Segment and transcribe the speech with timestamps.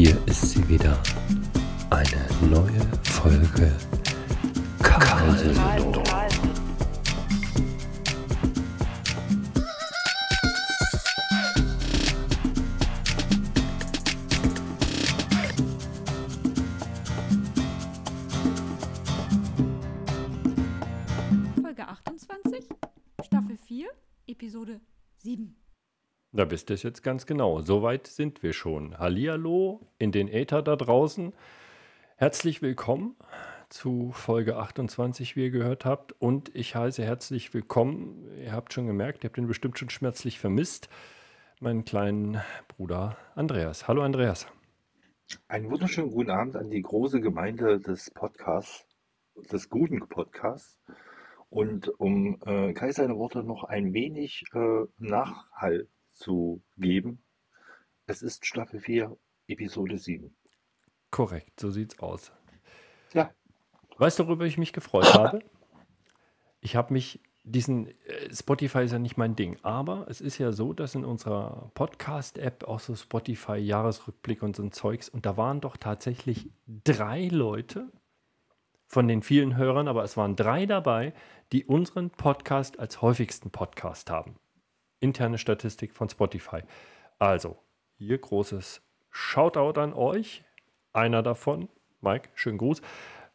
[0.00, 0.96] hier ist sie wieder.
[1.90, 3.70] Eine neue Folge
[4.82, 6.29] Karlsruhe.
[26.50, 27.60] Da wisst ihr es jetzt ganz genau.
[27.60, 28.98] Soweit sind wir schon.
[28.98, 31.32] Hallihallo in den Äther da draußen.
[32.16, 33.14] Herzlich willkommen
[33.68, 36.10] zu Folge 28, wie ihr gehört habt.
[36.20, 38.26] Und ich heiße herzlich willkommen.
[38.36, 40.88] Ihr habt schon gemerkt, ihr habt ihn bestimmt schon schmerzlich vermisst.
[41.60, 43.86] Meinen kleinen Bruder Andreas.
[43.86, 44.48] Hallo Andreas.
[45.46, 48.88] Einen wunderschönen guten Abend an die große Gemeinde des Podcasts,
[49.52, 50.80] des guten Podcasts.
[51.48, 55.86] Und um äh, Kai seine Worte noch ein wenig äh, Nachhall
[56.20, 57.22] zu geben,
[58.06, 59.16] es ist Staffel 4,
[59.48, 60.34] Episode 7.
[61.10, 62.32] Korrekt, so sieht's aus.
[63.12, 63.34] Ja,
[64.00, 65.40] Weißt du, worüber ich mich gefreut habe?
[66.62, 70.52] Ich habe mich diesen äh, Spotify ist ja nicht mein Ding, aber es ist ja
[70.52, 75.60] so, dass in unserer Podcast-App auch so Spotify-Jahresrückblick und so ein Zeugs und da waren
[75.60, 77.92] doch tatsächlich drei Leute
[78.86, 81.12] von den vielen Hörern, aber es waren drei dabei,
[81.52, 84.36] die unseren Podcast als häufigsten Podcast haben.
[85.00, 86.62] Interne Statistik von Spotify.
[87.18, 87.58] Also,
[87.98, 90.44] hier großes Shoutout an euch.
[90.92, 91.68] Einer davon,
[92.00, 92.82] Mike, schönen Gruß,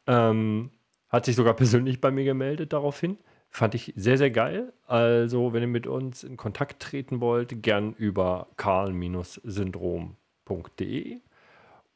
[0.07, 0.71] ähm,
[1.09, 3.17] hat sich sogar persönlich bei mir gemeldet daraufhin.
[3.49, 4.73] Fand ich sehr, sehr geil.
[4.85, 11.21] Also, wenn ihr mit uns in Kontakt treten wollt, gern über karl-syndrom.de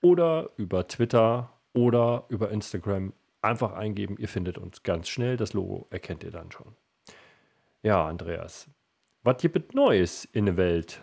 [0.01, 4.15] oder über Twitter oder über Instagram einfach eingeben.
[4.17, 5.37] Ihr findet uns ganz schnell.
[5.37, 6.75] Das Logo erkennt ihr dann schon.
[7.83, 8.67] Ja, Andreas,
[9.23, 11.01] was gibt Neues in der Welt?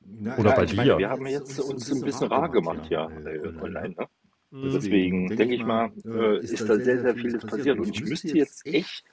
[0.00, 0.98] Na, Oder ja, bei ich meine, dir.
[0.98, 3.94] wir haben jetzt uns ein bisschen rar gemacht, ja, äh, online.
[3.98, 4.06] Ne?
[4.50, 4.70] Mhm.
[4.72, 7.78] Deswegen denke ich mal, äh, ist da sehr, sehr vieles passiert.
[7.78, 9.04] Und ich müsste jetzt echt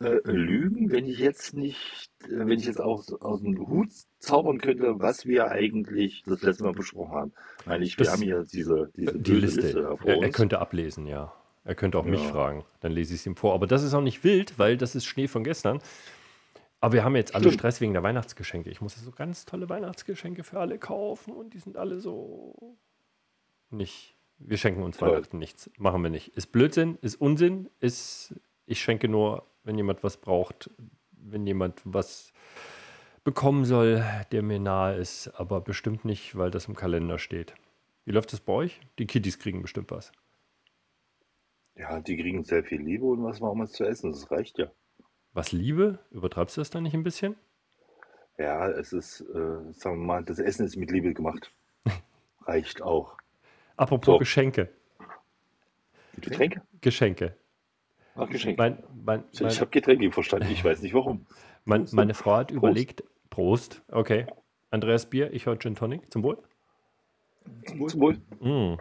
[0.00, 3.88] äh, lügen, wenn ich jetzt nicht, äh, wenn ich jetzt aus, aus dem Hut
[4.20, 7.32] zaubern könnte, was wir eigentlich das letzte Mal besprochen haben.
[7.64, 9.96] Weil ich, wir Das- haben hier diese, diese Die Liste.
[9.96, 11.32] vor Er, er könnte ablesen, ja.
[11.64, 12.30] Er könnte auch mich Ja.
[12.30, 12.64] fragen.
[12.80, 13.54] Dann lese ich es ihm vor.
[13.54, 15.80] Aber das ist auch nicht wild, weil das ist Schnee von gestern.
[16.80, 17.52] Aber wir haben jetzt alle.
[17.52, 18.68] Stress wegen der Weihnachtsgeschenke.
[18.68, 22.76] Ich muss so ganz tolle Weihnachtsgeschenke für alle kaufen und die sind alle so
[23.70, 24.16] nicht.
[24.38, 25.12] Wir schenken uns Toll.
[25.12, 25.70] Weihnachten nichts.
[25.78, 26.36] Machen wir nicht.
[26.36, 28.34] Ist Blödsinn, ist Unsinn, ist.
[28.66, 30.70] Ich schenke nur, wenn jemand was braucht,
[31.12, 32.32] wenn jemand was
[33.22, 37.54] bekommen soll, der mir nahe ist, aber bestimmt nicht, weil das im Kalender steht.
[38.04, 38.80] Wie läuft das bei euch?
[38.98, 40.10] Die Kitties kriegen bestimmt was.
[41.76, 44.12] Ja, die kriegen sehr viel Liebe und was Warmes zu essen.
[44.12, 44.70] Das reicht ja.
[45.32, 45.98] Was Liebe?
[46.10, 47.36] Übertreibst du das dann nicht ein bisschen?
[48.38, 51.52] Ja, es ist, äh, sagen wir mal, das Essen ist mit Liebe gemacht.
[52.42, 53.16] Reicht auch.
[53.76, 54.18] Apropos So.
[54.18, 54.68] Geschenke.
[56.18, 56.62] Getränke?
[56.80, 57.36] Geschenke.
[58.14, 58.60] Ach, Geschenke.
[58.60, 60.48] Mein, mein, Ich mein, habe Getränke verstanden.
[60.50, 61.26] Ich weiß nicht warum.
[61.64, 61.94] mein, Prost.
[61.94, 62.56] meine Frau hat Prost.
[62.58, 63.04] überlegt.
[63.30, 63.82] Prost.
[63.88, 64.26] Okay.
[64.70, 66.10] Andreas Bier, ich höre Gin Tonic.
[66.12, 66.38] Zum Wohl.
[67.66, 68.18] Zum Wohl.
[68.40, 68.78] Mm.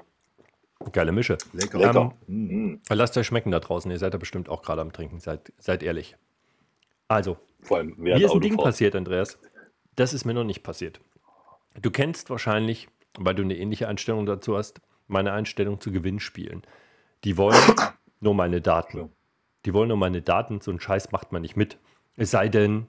[0.91, 1.37] Geile Mische.
[1.53, 1.79] Lecker.
[1.79, 2.13] Lecker.
[2.27, 2.73] Mm.
[2.73, 2.81] Mm.
[2.89, 3.89] Lasst euch schmecken da draußen.
[3.91, 5.19] Ihr seid da bestimmt auch gerade am Trinken.
[5.19, 6.15] Seid, seid ehrlich.
[7.07, 8.65] Also, Vor allem Mir ist ein Ding Autofahrt.
[8.65, 9.37] passiert, Andreas.
[9.95, 10.99] Das ist mir noch nicht passiert.
[11.81, 12.87] Du kennst wahrscheinlich,
[13.17, 16.63] weil du eine ähnliche Einstellung dazu hast, meine Einstellung zu Gewinnspielen.
[17.23, 17.59] Die wollen
[18.21, 19.09] nur meine Daten.
[19.65, 20.61] Die wollen nur meine Daten.
[20.61, 21.77] So einen Scheiß macht man nicht mit.
[22.15, 22.87] Es sei denn,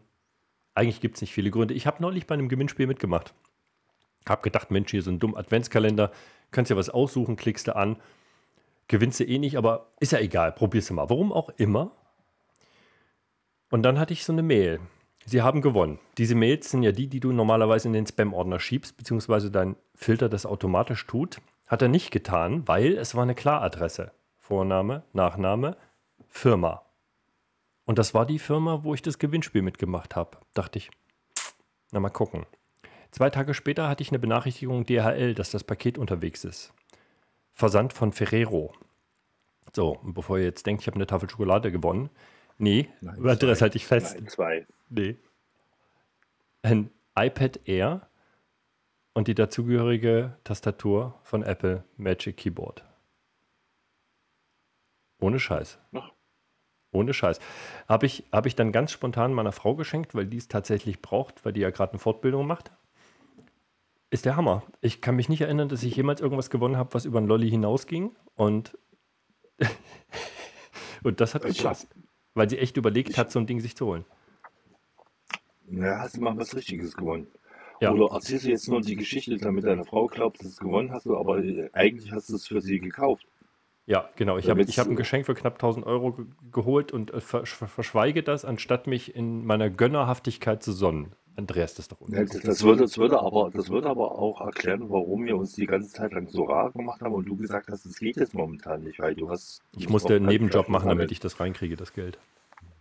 [0.74, 1.74] eigentlich gibt es nicht viele Gründe.
[1.74, 3.34] Ich habe neulich bei einem Gewinnspiel mitgemacht.
[4.28, 6.12] Hab gedacht, Mensch, hier so ein dummer Adventskalender.
[6.50, 7.96] Kannst ja was aussuchen, klickst du an.
[8.88, 10.52] Gewinnst du eh nicht, aber ist ja egal.
[10.52, 11.08] Probierst du mal.
[11.08, 11.92] Warum auch immer.
[13.70, 14.80] Und dann hatte ich so eine Mail.
[15.24, 15.98] Sie haben gewonnen.
[16.18, 20.28] Diese Mails sind ja die, die du normalerweise in den Spam-Ordner schiebst, beziehungsweise dein Filter
[20.28, 21.40] das automatisch tut.
[21.66, 24.12] Hat er nicht getan, weil es war eine Klaradresse.
[24.36, 25.76] Vorname, Nachname,
[26.28, 26.82] Firma.
[27.84, 30.38] Und das war die Firma, wo ich das Gewinnspiel mitgemacht habe.
[30.54, 30.90] Dachte ich,
[31.92, 32.46] na mal gucken.
[33.12, 36.72] Zwei Tage später hatte ich eine Benachrichtigung DHL, dass das Paket unterwegs ist.
[37.52, 38.72] Versand von Ferrero.
[39.74, 42.10] So, und bevor ihr jetzt denkt, ich habe eine Tafel Schokolade gewonnen.
[42.58, 43.64] Nee, Nein, Andreas zwei.
[43.64, 44.14] halte ich fest.
[44.14, 44.66] Nein, zwei.
[44.88, 45.16] Nee.
[46.62, 48.08] Ein iPad Air
[49.14, 52.84] und die dazugehörige Tastatur von Apple Magic Keyboard.
[55.20, 55.78] Ohne Scheiß.
[55.94, 56.10] Ach.
[56.92, 57.40] Ohne Scheiß.
[57.88, 61.44] Habe ich, hab ich dann ganz spontan meiner Frau geschenkt, weil die es tatsächlich braucht,
[61.44, 62.70] weil die ja gerade eine Fortbildung macht.
[64.12, 64.62] Ist der Hammer.
[64.82, 67.48] Ich kann mich nicht erinnern, dass ich jemals irgendwas gewonnen habe, was über ein Lolli
[67.48, 68.12] hinausging.
[68.34, 68.76] Und,
[71.02, 71.88] und das hat Ich gepasst.
[72.34, 74.04] Weil sie echt überlegt hat, so ein Ding sich zu holen.
[75.66, 77.26] Ja, hast du mal was Richtiges gewonnen.
[77.80, 77.90] Ja.
[77.90, 80.92] Oder erzählst du jetzt nur die Geschichte, damit deine Frau glaubt, dass du es gewonnen
[80.92, 83.26] hast, aber äh, eigentlich hast du es für sie gekauft.
[83.86, 84.36] Ja, genau.
[84.36, 87.54] Ich habe ich hab ein Geschenk für knapp 1000 Euro ge geholt und äh, versch
[87.54, 91.14] verschweige das, anstatt mich in meiner Gönnerhaftigkeit zu sonnen.
[91.36, 92.42] Andreas, das ist doch Ja, unmöglich.
[92.42, 95.90] das, würde, das, würde aber, das würde aber auch erklären, warum wir uns die ganze
[95.90, 98.98] Zeit lang so rar gemacht haben und du gesagt hast, es geht jetzt momentan nicht,
[98.98, 99.62] weil du hast.
[99.76, 102.18] Ich musste musst einen Nebenjob machen, damit ich das reinkriege, das Geld.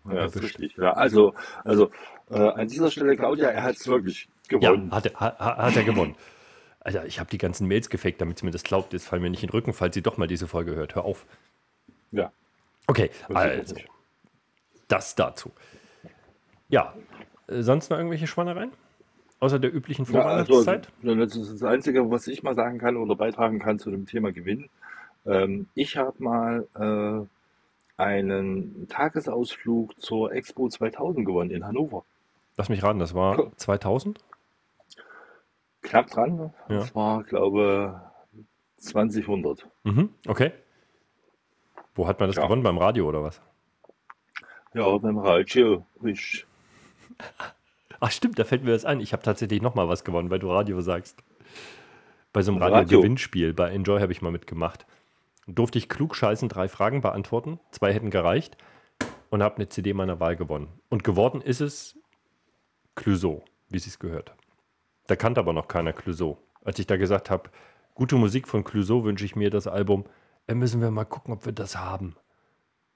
[0.06, 0.76] Ja, das ist richtig.
[0.78, 1.34] Ja, also,
[1.64, 1.92] also
[2.30, 4.92] äh, an dieser Stelle, Claudia, er hat es wirklich Ja, gewonnen.
[4.92, 6.16] hat er, hat, hat er gewonnen.
[6.80, 8.92] Alter, ich habe die ganzen Mails gefaked, damit sie mir das glaubt.
[8.94, 10.96] Jetzt fallen mir nicht in den Rücken, falls sie doch mal diese Folge hört.
[10.96, 11.26] Hör auf.
[12.12, 12.32] Ja.
[12.88, 13.76] Okay, also,
[14.88, 15.52] das dazu.
[16.70, 16.94] Ja,
[17.48, 18.72] sonst noch irgendwelche Schwannereien?
[19.40, 20.92] Außer der üblichen Ja, also, Vorweihnachtszeit?
[21.04, 24.32] das ist das Einzige, was ich mal sagen kann oder beitragen kann zu dem Thema
[24.32, 24.70] Gewinn.
[25.26, 26.68] Ähm, ich habe mal
[27.98, 32.04] äh, einen Tagesausflug zur Expo 2000 gewonnen in Hannover.
[32.58, 34.20] Lass mich raten, das war 2000?
[35.82, 36.36] Knapp dran.
[36.36, 36.54] ne?
[36.70, 36.78] Ja.
[36.80, 38.00] Das war, glaube
[38.78, 39.66] 2000.
[39.84, 40.52] Mhm, okay.
[41.96, 42.44] Wo hat man das Ja.
[42.44, 42.64] gewonnen?
[42.64, 43.42] Beim Radio oder was?
[44.74, 45.86] Ja, beim Radio.
[46.04, 46.46] Ich,
[48.00, 49.00] Ach stimmt, da fällt mir das ein.
[49.00, 51.22] Ich habe tatsächlich noch mal was gewonnen, weil du Radio sagst.
[52.34, 52.78] Bei so einem Radio.
[52.78, 54.86] Radio-Gewinnspiel, bei Enjoy habe ich mal mitgemacht.
[55.48, 57.60] Durfte ich klug scheißen drei Fragen beantworten.
[57.72, 58.58] Zwei hätten gereicht.
[59.30, 60.68] Und habe eine CD meiner Wahl gewonnen.
[60.90, 61.98] Und geworden ist es
[62.96, 64.34] Clouseau, wie sie es gehört.
[65.08, 66.38] Da kannte aber noch keiner Clouseau.
[66.64, 67.50] Als ich da gesagt habe,
[67.96, 70.06] gute Musik von Clouseau wünsche ich mir das Album,
[70.48, 72.16] äh, müssen wir mal gucken, ob wir das haben.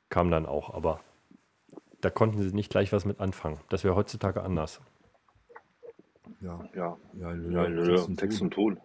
[0.09, 0.99] Kam dann auch, aber
[2.05, 3.57] da konnten sie nicht gleich was mit anfangen.
[3.69, 4.79] Das wäre heutzutage anders.
[6.39, 8.79] Ja, ja, ja, ja, ja, Text und Ton.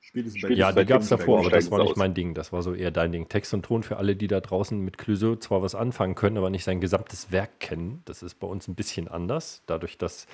[0.00, 1.96] Spätestens Spätestens Ja, die gab es davor, aber das war nicht aus.
[1.96, 2.32] mein Ding.
[2.32, 3.28] Das war so eher dein Ding.
[3.28, 6.48] Text und Ton für alle, die da draußen mit Clouseau zwar was anfangen können, aber
[6.48, 8.00] nicht sein gesamtes Werk kennen.
[8.06, 9.62] Das ist bei uns ein bisschen anders.
[9.66, 10.26] Dadurch, dass,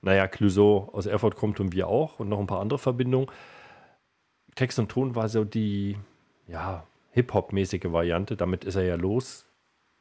[0.00, 3.28] naja, Clouseau aus Erfurt kommt und wir auch und noch ein paar andere Verbindungen.
[4.54, 5.98] Text und Ton war so die,
[6.48, 8.34] ja, Hip-Hop-mäßige Variante.
[8.34, 8.96] Damit ist er ja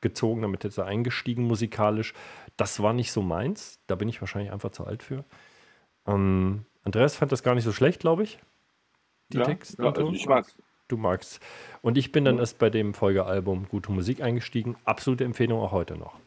[0.06, 2.14] losgezogen, damit ist er eingestiegen musikalisch.
[2.58, 3.80] Das war nicht so meins.
[3.88, 5.24] Da bin ich wahrscheinlich einfach zu alt für.
[6.08, 8.40] Ähm, Andreas fand das gar nicht so schlecht, glaube ich.
[9.30, 10.56] Die ja, Text ja, also ich mag's.
[10.88, 11.40] Du magst.
[11.82, 12.42] Und ich bin dann Ja.
[12.42, 14.76] erst bei dem Folgealbum Gute Musik eingestiegen.
[14.86, 16.20] Absolute Empfehlung auch heute noch.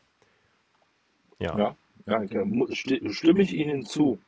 [1.39, 1.77] Ja, Ja,
[2.07, 4.19] ja, da mu- sti- stimme ich Ihnen zu,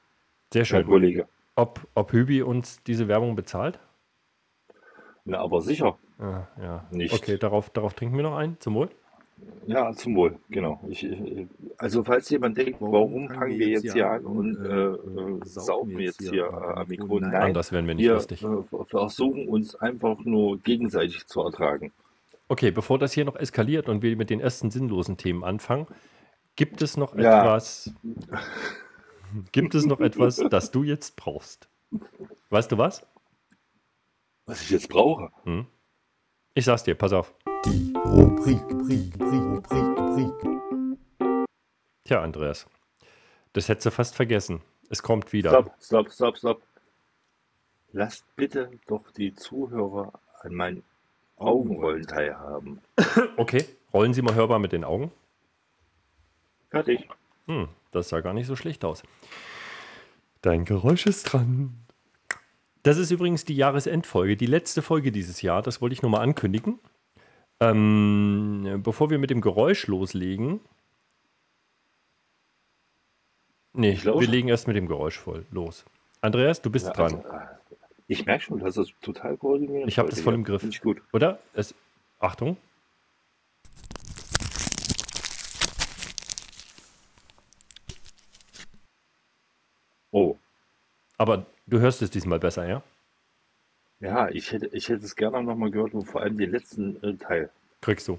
[0.52, 0.86] sehr Herr schön.
[0.86, 1.26] Kollege.
[1.56, 3.80] Ob, ob Hübi uns diese Werbung bezahlt?
[5.24, 5.98] Na, aber sicher.
[6.20, 6.86] Ah, ja.
[6.92, 7.12] Nicht.
[7.12, 8.56] Okay, darauf, darauf trinken wir noch ein.
[8.60, 8.90] Zum Wohl.
[9.66, 10.80] Ja, zum Wohl, genau.
[10.88, 11.46] Ich, ich,
[11.78, 16.06] also falls jemand denkt, warum, fangen wir jetzt hier an und äh, äh, saufen wir
[16.06, 17.20] jetzt hier äh, am Mikro?
[17.20, 18.42] Nein, Anders werden wir nicht wir lustig.
[18.42, 21.92] äh, versuchen uns einfach nur gegenseitig zu ertragen.
[22.48, 25.86] Okay, bevor das hier noch eskaliert und wir mit den ersten sinnlosen Themen anfangen,
[26.56, 27.40] gibt es noch Ja.
[27.42, 27.92] etwas,
[29.52, 31.68] gibt es noch etwas, das du jetzt brauchst?
[32.48, 33.06] Weißt du was?
[34.46, 35.30] Was ich jetzt brauche.
[35.44, 35.66] Hm?
[36.54, 37.32] Ich sag's dir, pass auf.
[37.66, 41.46] Die Rubrik, Rubrik, Rubrik, Rubrik.
[42.04, 42.66] Tja, Andreas,
[43.52, 44.62] das hättest du fast vergessen.
[44.88, 45.50] Es kommt wieder.
[45.50, 46.62] Stopp, stopp, stopp, stopp.
[47.92, 50.82] Lasst bitte doch die Zuhörer an meinen
[51.36, 52.80] Augenrollen teilhaben.
[53.36, 55.12] Okay, rollen Sie mal hörbar mit den Augen.
[56.70, 57.08] Fertig.
[57.46, 59.02] Hm, das sah gar nicht so schlecht aus.
[60.40, 61.76] Dein Geräusch ist dran.
[62.84, 65.60] Das ist übrigens die Jahresendfolge, die letzte Folge dieses Jahr.
[65.60, 66.78] Das wollte ich nur mal ankündigen.
[67.60, 70.60] Ähm, bevor wir mit dem Geräusch loslegen.
[73.72, 75.84] Nee, wir legen erst mit dem Geräusch voll los.
[76.22, 77.46] Andreas, du bist Ja, dran, also, äh,
[78.08, 80.64] ich merke schon, das total koordiniert Ich hab heute das voll im Griff.
[80.64, 81.00] Ich gut.
[81.12, 81.38] oder?
[81.54, 81.74] Es,
[82.18, 82.56] Achtung.
[90.10, 90.36] Oh,
[91.18, 92.82] Aber du hörst es diesmal besser, ja?
[94.00, 97.14] Ja, ich hätte, ich hätte es gerne nochmal gehört und vor allem den letzten äh,
[97.16, 97.50] Teil.
[97.80, 98.18] Kriegst du.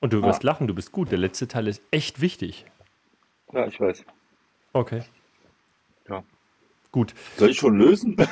[0.00, 0.46] Und du wirst Ah.
[0.46, 1.10] lachen, du bist gut.
[1.10, 2.66] Der letzte Teil ist echt wichtig.
[3.52, 4.04] Ja, ich weiß.
[4.72, 5.02] Okay.
[6.08, 6.22] Ja.
[6.92, 7.14] Gut.
[7.38, 8.16] Soll ich schon lösen?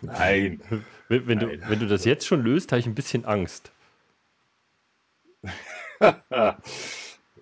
[0.00, 0.60] Nein.
[1.08, 1.62] Wenn, wenn, du, Nein.
[1.68, 3.70] wenn du das jetzt schon löst, habe ich ein bisschen Angst.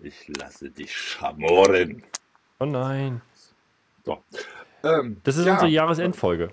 [0.06, 2.00] Ich lasse dich schamoren.
[2.60, 3.22] Oh nein.
[4.04, 4.22] So.
[4.84, 5.54] Ähm, Das ist ja.
[5.54, 6.52] unsere Jahresendfolge.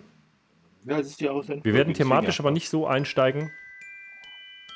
[0.86, 1.64] Ja, das ist die Jahresendfolge.
[1.64, 3.52] Wir werden thematisch aber nicht so einsteigen,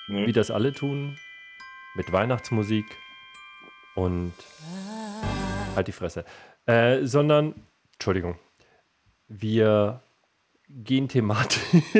[0.07, 0.27] Nee.
[0.27, 1.17] wie das alle tun.
[1.95, 2.85] Mit Weihnachtsmusik
[3.95, 4.33] und
[5.75, 6.23] halt die Fresse.
[6.67, 7.55] Äh, sondern,
[7.93, 8.37] Entschuldigung,
[9.27, 10.03] wir
[10.69, 11.61] Genthematik.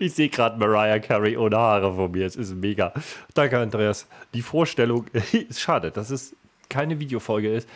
[0.00, 2.26] ich sehe gerade Mariah Carey ohne Haare vor mir.
[2.26, 2.92] Es ist mega.
[3.34, 4.06] Danke, Andreas.
[4.34, 5.06] Die Vorstellung
[5.48, 6.36] ist schade, dass es
[6.68, 7.68] keine Videofolge ist.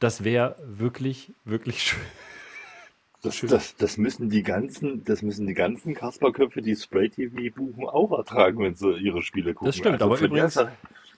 [0.00, 2.00] Das wäre wirklich, wirklich schön.
[3.22, 7.86] Das, das, das müssen die ganzen, das müssen die ganzen Kasperköpfe, die Spray TV buchen,
[7.86, 9.66] auch ertragen, wenn sie ihre Spiele gucken.
[9.66, 10.58] Das stimmt, Also aber übrigens,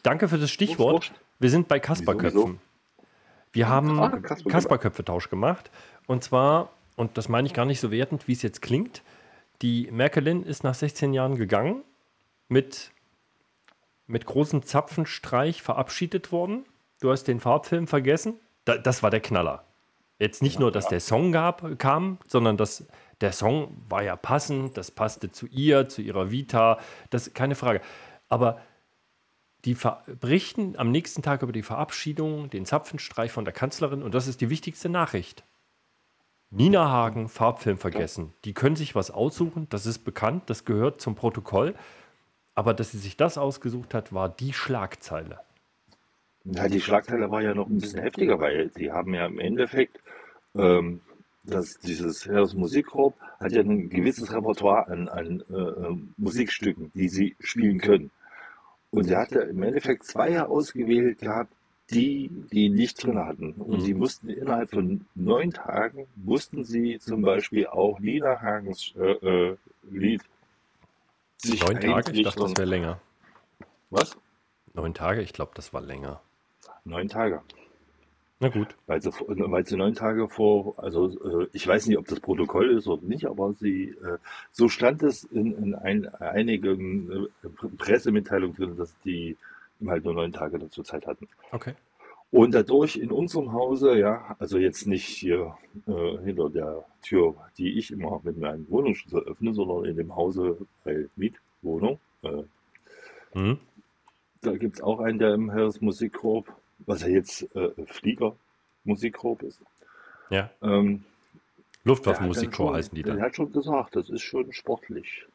[0.02, 1.12] danke für das Stichwort.
[1.38, 2.42] Wir sind bei Wieso, Kasperköpfen.
[2.42, 2.58] wieso?
[3.52, 4.48] Wir haben Ah, Kasperköpfe.
[4.48, 5.70] Kasperköpfe-Tausch gemacht.
[6.06, 9.02] Und zwar, und das meine ich gar nicht so wertend, wie es jetzt klingt,
[9.60, 11.84] die Merkelin ist nach 16 Jahren gegangen,
[12.48, 12.90] mit,
[14.06, 16.64] mit großem Zapfenstreich verabschiedet worden.
[17.00, 18.34] Du hast den Farbfilm vergessen.
[18.64, 19.64] Da, das war der Knaller.
[20.18, 22.86] Jetzt nicht nur, dass der Song gab, kam, sondern dass
[23.20, 26.78] der Song war ja passend, das passte zu ihr, zu ihrer Vita,
[27.10, 27.80] das keine Frage.
[28.28, 28.60] Aber
[29.64, 29.76] die
[30.20, 34.40] berichten am nächsten Tag über die Verabschiedung, den Zapfenstreich von der Kanzlerin und das ist
[34.40, 35.44] die wichtigste Nachricht.
[36.50, 38.34] Nina Hagen, Farbfilm vergessen.
[38.44, 41.74] Die können sich was aussuchen, das ist bekannt, das gehört zum Protokoll.
[42.54, 45.40] Aber dass sie sich das ausgesucht hat, war die Schlagzeile.
[46.44, 50.00] Ja, die Schlagzeile war ja noch ein bisschen heftiger, weil sie haben ja im Endeffekt,
[50.54, 51.00] ähm,
[51.44, 57.08] dass dieses Heeres Musikkorps hat ja ein gewisses Repertoire an, an äh, äh, Musikstücken, die
[57.08, 58.10] sie spielen können.
[58.92, 61.52] Und sie hatte im Endeffekt zwei ausgewählt gehabt,
[61.90, 63.52] die, die nicht drin hatten.
[63.54, 63.80] Und Mhm.
[63.80, 69.56] sie mussten innerhalb von neun Tagen, mussten sie zum Beispiel auch Nina Hagens äh, äh,
[69.90, 70.22] Lied
[71.38, 72.12] sich Neun Tage?
[72.12, 73.00] Ich dachte, das wäre länger.
[73.90, 74.16] Was?
[74.74, 75.22] Neun Tage?
[75.22, 76.20] Ich glaube, das war länger.
[76.84, 77.42] Neun Tage.
[78.42, 78.74] Na gut.
[78.88, 82.70] Weil sie, weil sie neun Tage vor, also äh, ich weiß nicht, ob das Protokoll
[82.70, 84.18] ist oder nicht, aber sie, äh,
[84.50, 89.36] so stand es in, in ein, einigen äh, Pressemitteilungen drin, dass die
[89.86, 91.28] halt nur neun Tage dazu Zeit hatten.
[91.52, 91.74] Okay.
[92.32, 95.56] Und dadurch in unserem Hause, ja, also jetzt nicht hier
[95.86, 100.56] äh, hinter der Tür, die ich immer mit meinem Wohnungsschlüssel öffne, sondern in dem Hause
[100.82, 102.00] bei Mietwohnung.
[102.22, 102.42] Äh,
[103.34, 103.58] Hm?
[104.42, 106.50] da gibt es auch einen, der im Heeres Musikkorps,
[106.86, 108.36] was ja jetzt äh, Flieger
[108.84, 109.60] Musikkorps ist.
[110.30, 110.50] Ja.
[110.62, 111.04] Ähm,
[111.84, 113.20] Luftwaffenmusikchor heißen die dann.
[113.20, 115.26] hat schon gesagt, das ist schon sportlich.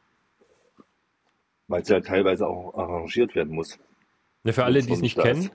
[1.68, 3.78] Weil es ja teilweise auch arrangiert werden muss.
[4.44, 5.50] Ne, für alle, die es nicht da kennen,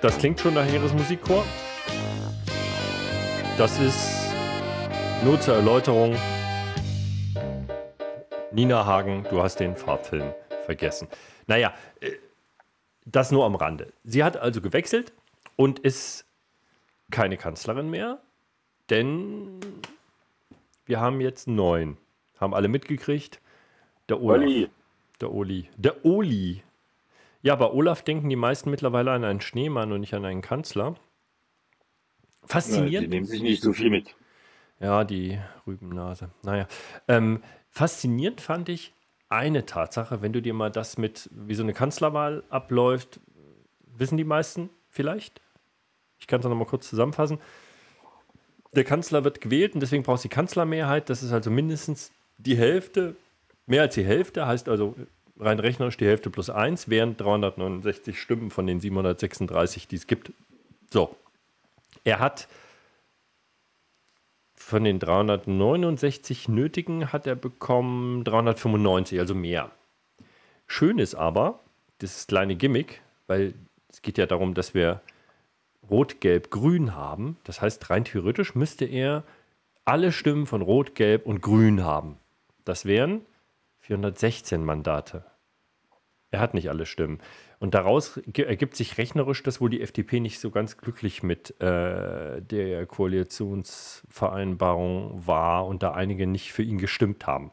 [0.00, 1.44] das klingt schon nach Heeresmusikchor.
[3.58, 4.32] Das ist
[5.24, 6.16] nur zur Erläuterung.
[8.52, 10.32] Nina Hagen, du hast den Farbfilm
[10.64, 11.08] vergessen.
[11.46, 12.12] Naja, äh,
[13.04, 13.92] das nur am Rande.
[14.04, 15.12] Sie hat also gewechselt
[15.56, 16.24] und ist
[17.10, 18.20] keine Kanzlerin mehr,
[18.88, 19.60] denn
[20.86, 21.96] wir haben jetzt neun.
[22.38, 23.40] Haben alle mitgekriegt.
[24.08, 24.42] Der Olaf.
[24.42, 24.68] Olli,
[25.20, 25.68] Der Oli.
[25.76, 26.62] Der Oli.
[27.42, 30.84] Ja, bei Olaf denken die meisten mittlerweile an einen Schneemann und nicht an einen Kanzler.
[30.86, 30.94] ja,
[32.42, 33.10] die Faszinierend.
[33.10, 34.14] nehmen sich nicht so viel mit.
[34.78, 36.30] Ja, die Rübennase.
[36.42, 36.66] Naja.
[37.08, 38.92] Ähm, faszinierend fand ich
[39.30, 43.20] eine Tatsache, wenn du dir mal das mit, wie so eine Kanzlerwahl abläuft,
[43.96, 45.40] wissen die meisten vielleicht?
[46.18, 47.38] Ich kann es noch mal kurz zusammenfassen.
[48.72, 51.08] Der Kanzler wird gewählt und deswegen brauchst du die Kanzlermehrheit.
[51.08, 53.16] Das ist also mindestens die Hälfte,
[53.66, 54.94] mehr als die Hälfte, heißt also
[55.38, 60.32] rein rechnerisch die Hälfte plus eins, wären 369 Stimmen von den 736, die es gibt.
[60.90, 61.16] So.
[62.04, 62.48] Er hat
[64.70, 69.70] von den 369 nötigen hat er bekommen 395, also mehr.
[70.66, 71.60] Schön ist aber,
[71.98, 73.54] das kleine Gimmick, weil
[73.88, 75.02] es geht ja darum, dass wir
[75.90, 77.36] Rot, Gelb, Grün haben.
[77.44, 79.24] Das heißt, rein theoretisch müsste er
[79.84, 82.16] alle Stimmen von Rot, Gelb und Grün haben.
[82.64, 83.22] Das wären
[83.80, 85.24] 416 Mandate.
[86.30, 87.18] Er hat nicht alle Stimmen.
[87.60, 92.40] Und daraus ergibt sich rechnerisch, dass wohl die FDP nicht so ganz glücklich mit äh,
[92.40, 97.52] der Koalitionsvereinbarung war und da einige nicht für ihn gestimmt haben.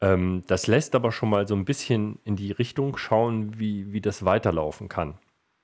[0.00, 4.00] Ähm, das lässt aber schon mal so ein bisschen in die Richtung schauen, wie, wie
[4.00, 5.18] das weiterlaufen kann.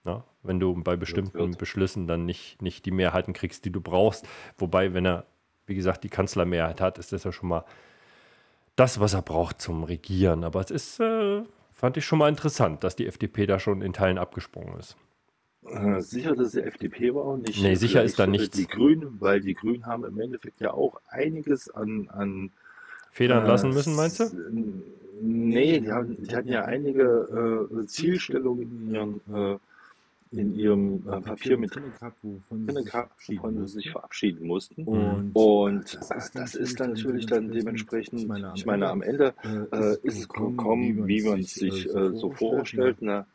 [0.04, 0.22] Ja?
[0.42, 1.56] Wenn du bei bestimmten wird.
[1.56, 4.28] Beschlüssen dann nicht, nicht die Mehrheiten kriegst, die du brauchst.
[4.58, 5.25] Wobei, wenn er,
[5.66, 7.64] wie gesagt, die Kanzlermehrheit hat, ist das ja schon mal
[8.76, 10.44] das, was er braucht zum Regieren.
[10.44, 11.40] Aber es ist, äh,
[11.76, 14.97] fand ich schon mal interessant, dass die FDP da schon in Teilen abgesprungen ist.
[15.66, 18.56] Äh, sicher, dass es die FDP war und nicht Nee, sicher ist da nichts.
[18.56, 22.50] die Grünen, weil die Grünen haben im Endeffekt ja auch einiges an, an
[23.11, 24.30] Federn äh, lassen müssen, meinst du?
[25.21, 29.59] Nee, die, haben, die hatten ja einige äh, Zielstellungen in, ihren, äh,
[30.30, 33.80] in ihrem äh, Papier mit drin gehabt, wovon sie gehabt, verabschieden wovon sie mussten.
[33.80, 34.85] sich verabschieden mussten.
[34.85, 38.66] Und, Und das äh, ist das ist dann natürlich dann dementsprechend, ich meine, am ich
[38.66, 39.35] meine, am Ende
[39.73, 43.02] äh, ist es gekommen, wie man es sich äh, so vorstellt.
[43.02, 43.26] Ne?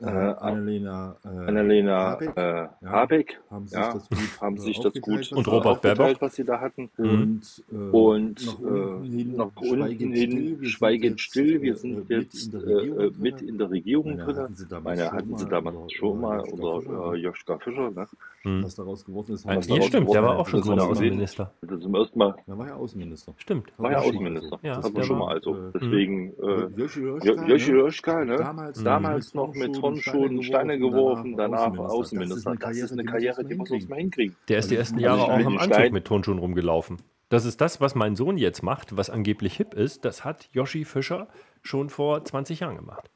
[0.00, 2.70] Äh, Annalena, äh, Annalena Habeck, äh, ja.
[2.84, 5.82] Habeck haben sich ja, das gut, haben äh, sich das gut Und sie Robert.
[5.82, 6.20] Baerbock?
[6.20, 6.90] was sie da hatten.
[6.96, 10.60] Und, äh, Und nach äh, unten hin, nach unten schweigend hin still.
[10.60, 11.62] Wir schweigend sind still.
[11.62, 13.48] jetzt, Wir äh, sind mit jetzt in der äh, Regierung äh, mit drin.
[13.48, 14.36] in der Regierung Meine drin.
[14.38, 16.80] hatten sie damals Meine schon hatten sie mal, damals oder, schon äh, mal Joschka oder
[16.82, 17.90] Fischer, äh, Joschka Fischer.
[17.90, 18.06] Ne?
[18.42, 18.64] Hm.
[18.64, 21.52] Was daraus geworden ist, Ein, haben ja, stimmt, der war auch ist, schon das Bundesaußenminister.
[21.62, 23.34] Das zum ersten Mal Da war ja Außenminister.
[23.38, 23.72] Stimmt.
[23.76, 24.58] war ja Außenminister.
[24.62, 25.34] Ja, man der schon war- mal.
[25.34, 28.36] Also äh, deswegen äh, Joschka, ne?
[28.84, 32.52] Damals noch mit Turnschuhen Steine geworfen, danach Das Außenminister.
[32.52, 33.88] ist Das ist eine Karriere, die muss man hinkriegen.
[33.90, 34.36] mal hinkriegen.
[34.48, 36.98] Der ist die Also ersten ich- Jahre auch will Anzug Stein- mit Turnschuhen rumgelaufen.
[37.28, 40.04] Das ist das, was mein Sohn jetzt macht, was angeblich hip ist.
[40.04, 41.26] Das hat Yoshi Fischer
[41.62, 43.10] schon vor 20 Jahren gemacht.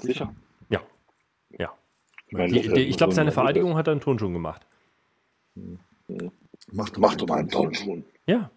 [0.00, 0.34] Sicher.
[0.70, 0.80] Ja.
[1.58, 1.72] Ja.
[2.30, 4.64] Die, das die, ja ich glaube, seine ein- Vereidigung hat er in Turnschuhen gemacht.
[6.70, 8.04] Mach doch, Mach doch mal einen Turnschuhen.
[8.26, 8.50] Ja.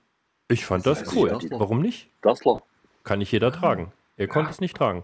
[0.48, 1.30] Ich fand das Das cool.
[1.30, 2.10] ja Warum nicht?
[2.22, 2.62] Dassler.
[3.04, 3.92] Kann nicht jeder tragen.
[4.18, 5.04] Er konnte es nicht tragen.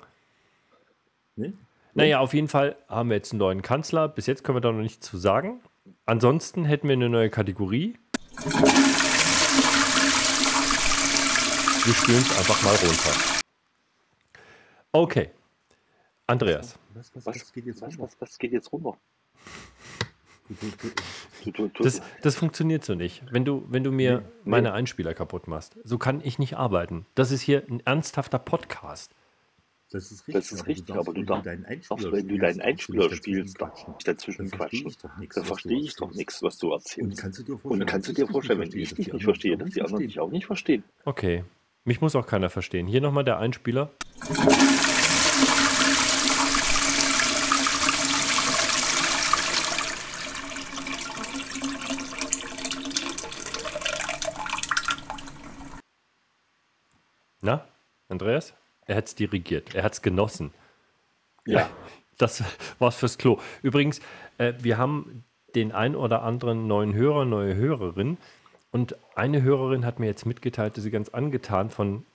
[1.36, 1.54] Nee?
[1.94, 4.08] Naja, auf jeden Fall haben wir jetzt einen neuen Kanzler.
[4.08, 5.62] Bis jetzt können wir da noch nichts zu sagen.
[6.06, 7.98] Ansonsten hätten wir eine neue Kategorie.
[11.84, 13.42] Wir spielen es einfach mal runter.
[14.92, 15.30] Okay.
[16.28, 16.78] Andreas.
[16.94, 18.04] Was, was, Was, was geht jetzt was, runter?
[18.04, 18.98] was, was geht jetzt runter?
[21.80, 23.24] Das, das funktioniert so nicht.
[23.32, 27.08] Wenn du, wenn du mir Nee, meine Einspieler kaputt machst, so kann ich nicht arbeiten.
[27.16, 29.16] Das ist hier ein ernsthafter Podcast.
[29.92, 33.14] Das ist richtig, das ist richtig, aber du darfst, deinen darfst, wenn du deinen Einspieler
[33.14, 34.88] spielst, darfst du dazwischen verstehe quatschen.
[34.88, 36.18] ich doch nichts, Dann was du verstehe ich doch erzählst.
[36.18, 37.20] nichts, was du Und erzählst.
[37.20, 39.24] kannst du dir vorstellen, Und kannst du dir ich vorstellen, wenn ich dass dich nicht
[39.26, 40.84] verstehe, dass die anderen dich auch nicht verstehen?
[41.04, 41.44] Okay.
[41.84, 42.88] Mich muss auch keiner verstehen.
[42.88, 43.92] Hier nochmal der Einspieler.
[57.42, 57.68] Na,
[58.10, 58.54] Andreas?
[58.92, 59.74] Er hat es dirigiert.
[59.74, 60.54] Er hat es genossen.
[61.46, 61.70] Ja.
[62.18, 62.44] Das
[62.78, 63.40] war's fürs Klo.
[63.64, 64.00] Übrigens,
[64.38, 65.24] äh, wir haben
[65.56, 68.20] den ein oder anderen neuen Hörer, neue Hörerin.
[68.70, 72.06] Und eine Hörerin hat mir jetzt mitgeteilt, dass sie ganz angetan von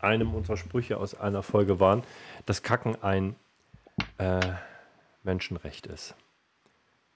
[0.00, 2.02] einem unserer Sprüche aus einer Folge waren,
[2.44, 3.36] dass Kacken ein
[4.18, 4.40] äh,
[5.22, 6.14] Menschenrecht ist.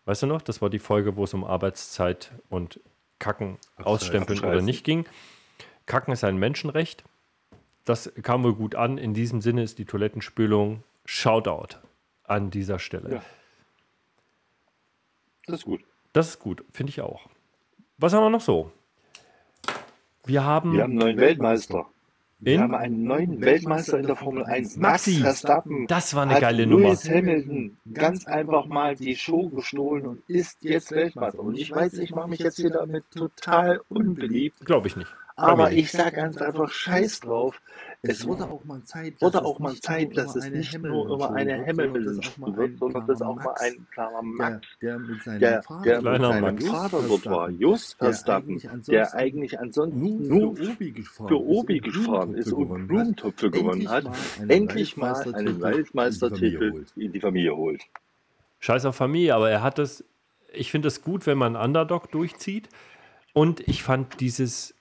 [0.07, 0.41] Weißt du noch?
[0.41, 2.81] Das war die Folge, wo es um Arbeitszeit und
[3.19, 5.05] Kacken ausstempeln oder nicht ging.
[5.85, 7.05] Kacken ist ein Menschenrecht.
[7.85, 8.99] Das kam wohl gut an.
[8.99, 11.79] In diesem Sinne ist die Toilettenspülung Shoutout
[12.25, 13.14] an dieser Stelle.
[13.14, 13.23] Ja.
[15.47, 15.81] Das ist gut.
[16.12, 17.29] Das ist gut, finde ich auch.
[17.99, 18.71] Was haben wir noch so?
[20.25, 21.87] Wir haben, Wir haben einen neuen Weltmeister.
[22.45, 24.77] Wir haben einen neuen Weltmeister in der Formel 1.
[24.77, 25.21] Max Maxi.
[25.21, 26.88] Verstappen das war eine geile Nummer.
[26.88, 31.38] Lewis Hamilton ganz einfach mal die Show gestohlen und ist jetzt Weltmeister.
[31.38, 35.14] Und ich weiß, ich mache mich jetzt hier damit total unbeliebt, Glaube ich nicht.
[35.37, 37.61] Aber ich sage ganz einfach Scheiß drauf.
[38.05, 40.45] Es wurde auch mal Zeit, wurde dass auch es mal nicht Zeit, nur dass es
[40.45, 43.07] eine nicht nur immer Hamilton-Show eine wird, sondern dass Hamilton auch mal wird, ein sondern
[43.07, 45.99] dass klarer auch mal Max, ein klarer der, Max, der mit seinem der, Vater, der,
[46.01, 46.73] Kleiner mit seinem.
[46.73, 50.90] Vater dort war, Just der Verstappen, eigentlich ansonsten der eigentlich ansonsten nur nur für Obi
[50.90, 54.05] gefahren für ist Obi und gefahren ist und Blumentöpfe gewonnen hat,
[54.49, 57.83] endlich mal einen Weltmeistertitel in die Familie holt.
[58.59, 60.05] Scheiß auf Familie, aber er hat es.
[60.53, 62.68] Ich finde es gut, wenn man einen Underdog durchzieht.
[63.33, 64.75] Und ich fand dieses,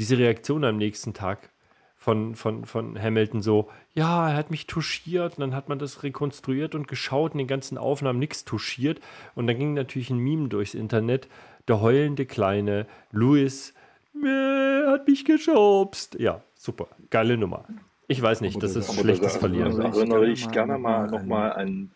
[0.00, 1.50] diese Reaktion am nächsten Tag
[1.96, 5.34] von, von, von Hamilton so: Ja, er hat mich touchiert.
[5.36, 9.00] Und dann hat man das rekonstruiert und geschaut in den ganzen Aufnahmen nichts touchiert.
[9.34, 11.28] Und dann ging natürlich ein Meme durchs Internet:
[11.68, 13.74] Der heulende kleine Louis
[14.16, 16.16] äh, hat mich geschubst.
[16.18, 16.88] Ja, super.
[17.10, 17.66] Geile Nummer.
[18.08, 19.80] Ich weiß nicht, das ist schlechtes Verlieren.
[19.80, 21.92] erinnere ich gerne mal nochmal an,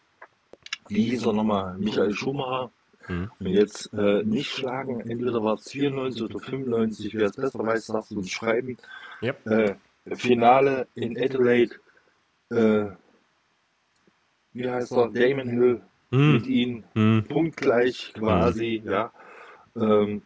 [0.88, 2.70] wie hieß er nochmal, Michael Schumacher.
[3.06, 3.30] Hm.
[3.38, 7.86] Und jetzt äh, nicht schlagen, entweder war es 94 oder 95, wer es besser weiß,
[7.86, 8.76] darfst du uns schreiben.
[9.20, 9.34] Ja.
[9.44, 9.74] Äh,
[10.14, 11.76] Finale in Adelaide,
[12.50, 12.86] äh,
[14.52, 16.52] wie heißt er, Damon Hill mit Hm.
[16.52, 17.24] ihm, Hm.
[17.28, 19.12] punktgleich quasi, ja.
[19.76, 20.22] Ähm,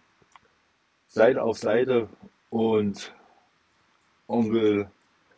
[1.07, 2.09] Seite auf Seite
[2.51, 3.15] und
[4.27, 4.91] Onkel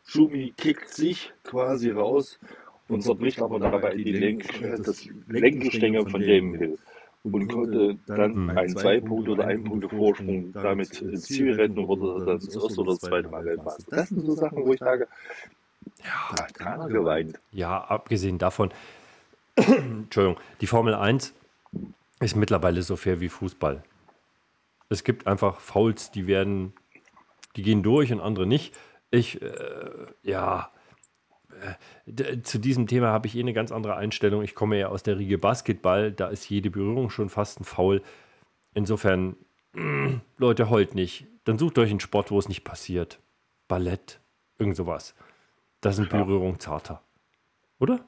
[0.04, 2.40] Schumi kickt sich quasi raus
[2.88, 6.78] und zerbricht aber dabei die Lenk, äh, das Lenkgestänge von Damon Hill
[7.22, 11.88] und konnte dann einen zwei Punkte oder einen Punkte Vorsprung damit ins Ziel retten und
[11.88, 13.84] wurde dann das erste oder das zweite Mal Weltmeister.
[13.90, 15.06] Das sind so Sachen, wo ich sage,
[15.98, 17.38] ja, da hat keiner geweint.
[17.52, 18.70] Ja, abgesehen davon,
[19.56, 21.34] Entschuldigung, die Formel 1
[22.20, 23.82] ist mittlerweile so fair wie Fußball.
[24.88, 26.72] Es gibt einfach Fouls, die werden,
[27.56, 28.74] die gehen durch und andere nicht.
[29.10, 29.90] Ich, äh,
[30.22, 30.70] ja,
[32.42, 34.42] zu diesem Thema habe ich eh eine ganz andere Einstellung.
[34.42, 38.02] Ich komme ja aus der Riege Basketball, da ist jede Berührung schon fast ein Foul.
[38.74, 39.36] Insofern,
[39.72, 41.26] mm, Leute, heult nicht.
[41.44, 43.18] Dann sucht euch einen Sport, wo es nicht passiert.
[43.68, 44.20] Ballett,
[44.58, 45.14] irgend sowas.
[45.80, 46.22] Da sind Ja.
[46.22, 47.02] Berührungen zarter.
[47.78, 48.00] Oder?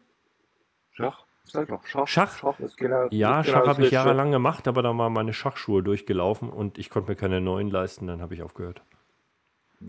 [0.91, 1.25] Schach?
[1.45, 2.07] Sag doch, Schach.
[2.07, 2.39] Schach?
[2.39, 5.33] Schach ist genau, Ja, ist genau Schach habe ich jahrelang gemacht, aber da waren meine
[5.33, 8.83] Schachschuhe durchgelaufen und ich konnte mir keine neuen leisten, dann habe ich aufgehört.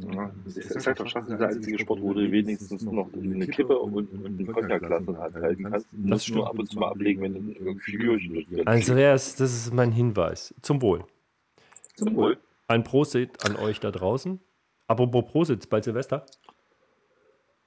[0.02, 0.32] Ja,
[0.80, 4.26] sag doch, Schach ist der einzige Sport, wo du wenigstens noch eine Kippe und, und
[4.26, 5.88] einen Cognac-Glas halt halten kannst.
[5.92, 6.38] Du musst stimmt.
[6.40, 9.74] nur ab und zu mal ablegen, wenn du irgendwie Figürchen drin Also es, das ist
[9.74, 10.54] mein Hinweis.
[10.62, 11.06] Zum Wohl.
[11.96, 12.38] Zum Wohl.
[12.68, 14.40] Ein Prosit an euch da draußen.
[14.88, 16.26] Apropos Prosit, bald Silvester.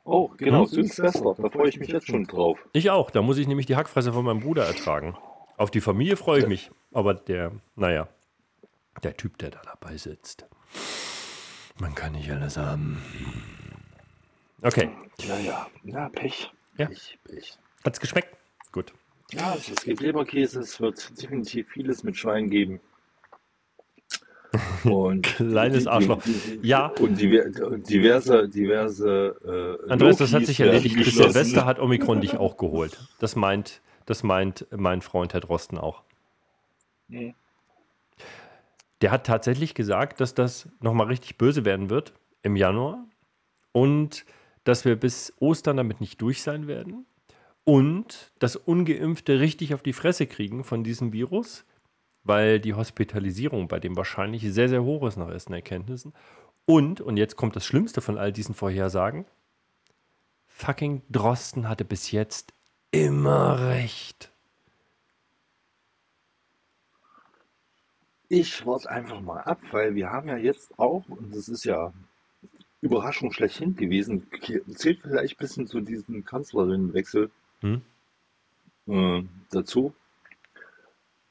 [0.05, 0.85] Oh, genau, Hm?
[0.87, 1.35] Silvester.
[1.39, 2.59] Da freue ich mich jetzt schon drauf.
[2.73, 3.11] Ich auch.
[3.11, 5.17] Da muss ich nämlich die Hackfresse von meinem Bruder ertragen.
[5.57, 6.71] Auf die Familie freue ich mich.
[6.93, 8.09] Aber der, naja,
[9.03, 10.47] der Typ, der da dabei sitzt.
[11.79, 13.03] Man kann nicht alles haben.
[14.63, 14.91] Okay.
[15.29, 16.51] Naja, na, Pech.
[16.79, 16.87] Ja.
[16.87, 17.59] Pech, Pech.
[17.85, 18.37] Hat's geschmeckt?
[18.73, 18.93] Gut.
[19.33, 22.81] Ja, es es gibt Leberkäse, es wird definitiv vieles mit Schwein geben.
[24.85, 26.23] Und Kleines Arschloch.
[26.63, 26.87] Ja.
[27.01, 29.79] Und diver- und diverse, diverse.
[29.87, 30.97] Äh, Andreas, das hat sich erledigt.
[30.97, 31.15] Bis.
[31.15, 32.99] Silvester hat Omikron dich auch geholt.
[33.19, 36.03] Das meint, das meint mein Freund Herr Drosten auch.
[37.09, 37.35] Mhm.
[39.03, 43.05] Der hat tatsächlich gesagt, dass das nochmal richtig böse werden wird im Januar
[43.73, 44.25] und
[44.65, 47.07] dass wir bis Ostern damit nicht durch sein werden
[47.65, 51.65] und dass Ungeimpfte richtig auf die Fresse kriegen von diesem Virus,
[52.25, 56.13] weil die Hospitalisierung bei dem wahrscheinlich sehr, sehr hoch ist nach ersten Erkenntnissen.
[56.65, 59.27] Und, und jetzt kommt das Schlimmste von all diesen Vorhersagen,
[60.47, 62.55] fucking Drosten hatte bis jetzt
[62.91, 64.33] immer recht.
[68.29, 71.93] Ich warte einfach mal ab, weil wir haben ja jetzt auch, und das ist ja
[72.81, 74.27] Überraschung schlechthin gewesen,
[74.75, 77.83] zählt vielleicht ein bisschen zu diesem Kanzlerinnenwechsel Hm?
[78.89, 79.95] äh, dazu.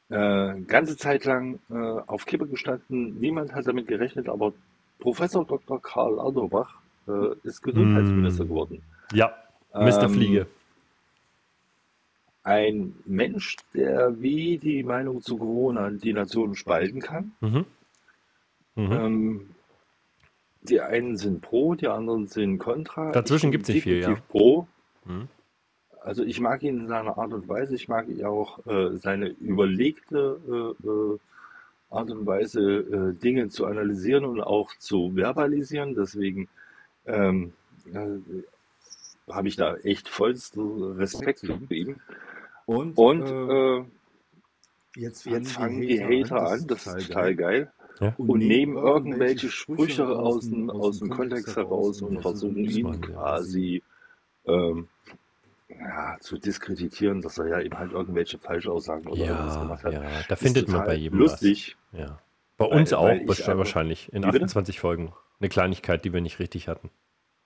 [0.10, 4.54] Äh, ganze Zeit lang äh, auf Kippe gestanden, niemand hat damit gerechnet, aber
[5.00, 5.82] Professor Dr.
[5.82, 6.76] Karl Lauterbach
[7.08, 8.50] äh, ist Gesundheitsminister Hm.
[8.50, 8.82] geworden.
[9.14, 9.36] Ja,
[9.74, 10.04] Mr.
[10.04, 10.48] Ähm, Fliege.
[12.46, 17.32] Ein Mensch, der wie die Meinung zu Corona die Nation spalten kann.
[17.42, 17.66] Mhm.
[18.76, 18.92] Mhm.
[18.92, 19.50] Ähm,
[20.62, 23.12] die einen sind pro, die anderen sind kontra.
[23.12, 24.68] Dazwischen bin gibt's nicht viel, definitiv pro.
[25.06, 25.28] Mhm.
[26.02, 29.30] Also ich mag ihn in seiner Art und Weise, ich mag ihn auch äh, seine
[29.30, 31.20] überlegte äh, äh,
[31.90, 35.96] Art und Weise, äh, Dinge zu analysieren und auch zu verbalisieren.
[35.96, 36.48] Deswegen
[37.08, 37.54] ähm,
[37.92, 38.20] äh,
[39.32, 41.96] habe ich da echt vollsten Respekt für ihn.
[42.66, 43.84] Und, Und äh, äh,
[44.96, 47.72] jetzt, jetzt fangen die Hater an, das ist total geil.
[48.00, 48.14] Ja.
[48.18, 53.82] Und nehmen irgendwelche Sprüche aus dem, aus dem Kontext heraus und versuchen ihn quasi
[54.46, 54.90] ähm,
[55.70, 59.94] ja, zu diskreditieren, dass er ja eben halt irgendwelche Falschaussagen oder irgendwas Ja, gemacht hat.
[59.94, 61.78] ja, da findet man bei jedem lustig.
[61.92, 62.00] was.
[62.02, 62.20] Ja.
[62.58, 64.46] Bei Weil- uns auch weil ich aber- wahrscheinlich in Wie bitte?
[64.46, 65.14] 28 Folgen.
[65.40, 66.90] Eine Kleinigkeit, die wir nicht richtig hatten.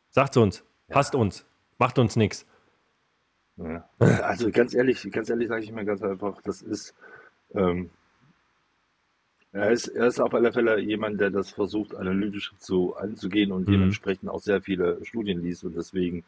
[0.10, 1.46] Sagt uns, hasst uns,
[1.78, 2.46] macht uns nichts.
[3.60, 3.90] Ja.
[4.00, 6.96] Also ganz ehrlich, ganz ehrlich sage ich mir ganz einfach, das ist,
[7.54, 7.90] ähm,
[9.52, 13.68] er ist, er ist auf alle Fälle jemand, der das versucht, analytisch zu anzugehen und
[13.68, 13.74] Mhm.
[13.74, 16.24] dementsprechend auch sehr viele Studien liest und deswegen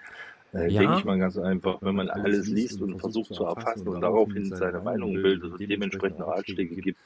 [0.53, 0.81] äh, Ja.
[0.81, 4.45] denke ich mal ganz einfach, wenn man alles liest und versucht zu erfassen und daraufhin
[4.53, 6.99] seine Meinung bildet und dementsprechend Ratschläge gibt,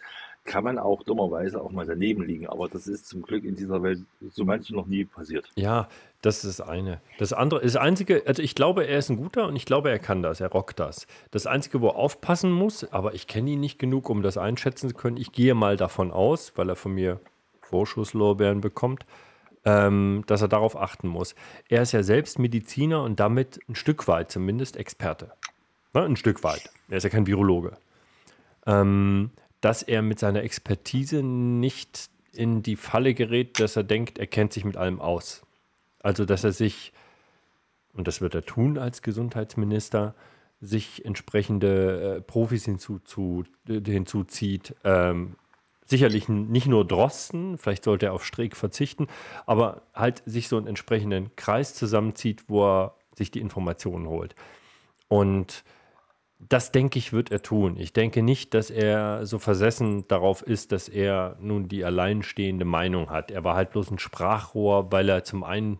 [0.45, 2.47] kann man auch dummerweise auch mal daneben liegen.
[2.47, 3.99] Aber das ist zum Glück in dieser Welt
[4.31, 5.51] so manchen noch nie passiert.
[5.55, 5.89] Ja,
[6.25, 7.01] das ist das eine.
[7.19, 9.91] Das andere ist das einzige, also ich glaube, er ist ein guter und ich glaube,
[9.91, 11.05] er kann das, er rockt das.
[11.29, 14.89] Das einzige, wo er aufpassen muss, aber ich kenne ihn nicht genug, um das einschätzen
[14.89, 15.17] zu können.
[15.17, 17.19] Ich gehe mal davon aus, weil er von mir
[17.61, 19.05] Vorschusslorbeeren bekommt,
[19.65, 21.35] ähm, dass er darauf achten muss.
[21.69, 25.31] Er ist ja selbst Mediziner und damit ein Stück weit zumindest Experte.
[25.93, 26.03] Ne?
[26.03, 26.71] Ein Stück weit.
[26.89, 27.77] Er ist ja kein Virologe.
[28.65, 29.29] Ähm,
[29.61, 34.53] dass er mit seiner Expertise nicht in die Falle gerät, dass er denkt, er kennt
[34.53, 35.44] sich mit allem aus.
[36.05, 36.93] Also, dass er sich,
[37.93, 40.13] und das wird er tun als Gesundheitsminister,
[40.61, 44.75] sich entsprechende äh, Profis hinzu, zu, hinzuzieht.
[44.83, 45.35] Ähm,
[45.83, 49.07] sicherlich nicht nur Drosten, vielleicht sollte er auf Streeck verzichten,
[49.47, 54.35] aber halt sich so einen entsprechenden Kreis zusammenzieht, wo er sich die Informationen holt.
[55.07, 55.63] Und
[56.37, 57.77] das denke ich, wird er tun.
[57.77, 63.09] Ich denke nicht, dass er so versessen darauf ist, dass er nun die alleinstehende Meinung
[63.09, 63.31] hat.
[63.31, 65.79] Er war halt bloß ein Sprachrohr, weil er zum einen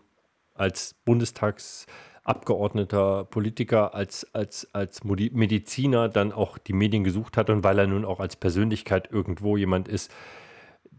[0.58, 7.78] als Bundestagsabgeordneter, Politiker, als, als, als Mediziner dann auch die Medien gesucht hat und weil
[7.78, 10.12] er nun auch als Persönlichkeit irgendwo jemand ist,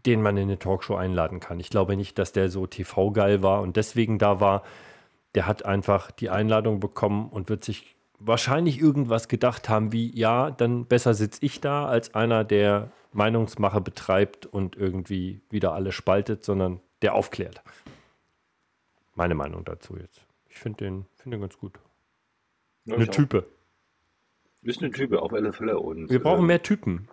[0.06, 1.60] den man in eine Talkshow einladen kann.
[1.60, 4.62] Ich glaube nicht, dass der so TV-geil war und deswegen da war.
[5.34, 10.50] Der hat einfach die Einladung bekommen und wird sich wahrscheinlich irgendwas gedacht haben wie, ja,
[10.50, 16.44] dann besser sitze ich da als einer, der Meinungsmache betreibt und irgendwie wieder alle spaltet,
[16.44, 17.62] sondern der aufklärt.
[19.18, 20.20] Meine Meinung dazu jetzt.
[20.48, 21.72] Ich finde den, find den ganz gut.
[22.84, 23.08] Ja, Eine auch.
[23.08, 23.44] Type.
[24.62, 25.80] Ist eine Type auf alle Fälle.
[25.80, 27.08] Und, Wir brauchen ähm, mehr Typen.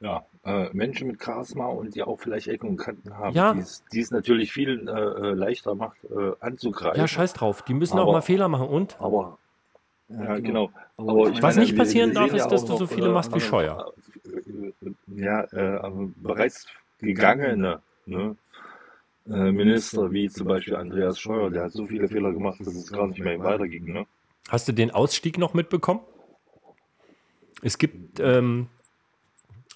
[0.00, 3.52] Ja, äh, Menschen mit Charisma und die auch vielleicht Ecken und Kanten haben, Ja.
[3.92, 6.98] die es- natürlich viel äh, äh, leichter macht, äh, anzugreifen.
[6.98, 7.60] Ja, scheiß drauf.
[7.62, 8.68] Die müssen auch Aber- mal Fehler machen.
[8.68, 8.98] Und?
[9.02, 9.36] Aber,
[10.08, 10.70] ja, genau.
[10.96, 13.12] Aber Aber ich Was meine, nicht passieren darf, ist, dass auch du so viele äh,
[13.12, 13.92] machst wie äh, Scheuer.
[15.08, 16.66] Ja, äh, aber bereits
[16.98, 18.36] gegangene ne,
[19.28, 23.06] Minister, wie zum Beispiel Andreas Scheuer, der hat so viele Fehler gemacht, dass es gar
[23.06, 23.92] nicht mehr weiterging.
[23.92, 24.06] Ne?
[24.48, 26.00] Hast du den Ausstieg noch mitbekommen?
[27.62, 28.68] Es gibt ähm,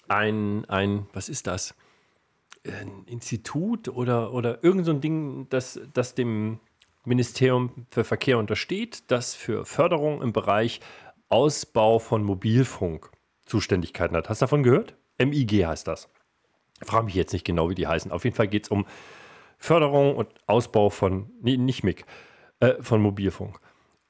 [0.07, 1.75] ein, ein, was ist das?
[2.65, 6.59] Ein Institut oder, oder irgend so ein Ding, das, das dem
[7.05, 10.79] Ministerium für Verkehr untersteht, das für Förderung im Bereich
[11.29, 13.11] Ausbau von Mobilfunk
[13.45, 14.29] Zuständigkeiten hat.
[14.29, 14.95] Hast du davon gehört?
[15.19, 16.09] MIG heißt das.
[16.81, 18.11] Frage mich jetzt nicht genau, wie die heißen.
[18.11, 18.85] Auf jeden Fall geht es um
[19.63, 22.03] Förderung und Ausbau von, nee, nicht MIG,
[22.59, 23.61] äh, von Mobilfunk.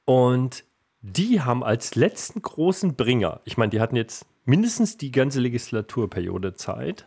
[0.04, 0.64] Und
[1.00, 6.54] die haben als letzten großen Bringer, ich meine, die hatten jetzt mindestens die ganze Legislaturperiode
[6.54, 7.06] Zeit,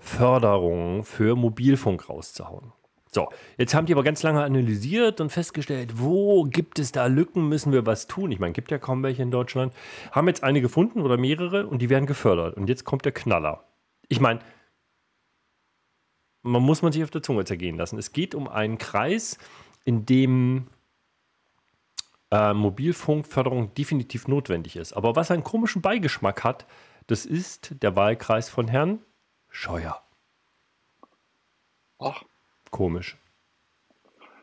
[0.00, 2.72] Förderungen für Mobilfunk rauszuhauen.
[3.12, 7.48] So, jetzt haben die aber ganz lange analysiert und festgestellt, wo gibt es da Lücken,
[7.48, 8.32] müssen wir was tun.
[8.32, 9.72] Ich meine, gibt ja kaum welche in Deutschland.
[10.10, 12.56] Haben jetzt eine gefunden oder mehrere und die werden gefördert.
[12.56, 13.62] Und jetzt kommt der Knaller.
[14.08, 14.40] Ich meine,
[16.42, 17.98] man muss man sich auf der Zunge zergehen lassen.
[17.98, 19.38] Es geht um einen Kreis,
[19.84, 20.66] in dem
[22.30, 24.92] äh, Mobilfunkförderung definitiv notwendig ist.
[24.92, 26.66] Aber was einen komischen Beigeschmack hat,
[27.06, 29.00] das ist der Wahlkreis von Herrn
[29.48, 30.02] Scheuer.
[31.98, 32.22] Ach,
[32.70, 33.16] Komisch.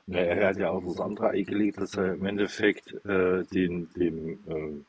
[0.06, 4.40] na, er hat ja auch das andere eingelegt, dass er im Endeffekt äh, den, den
[4.48, 4.86] ähm,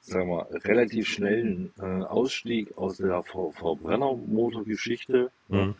[0.00, 5.74] sagen wir, relativ schnellen äh, Ausstieg aus der Ver Verbrennermotorgeschichte, Mhm.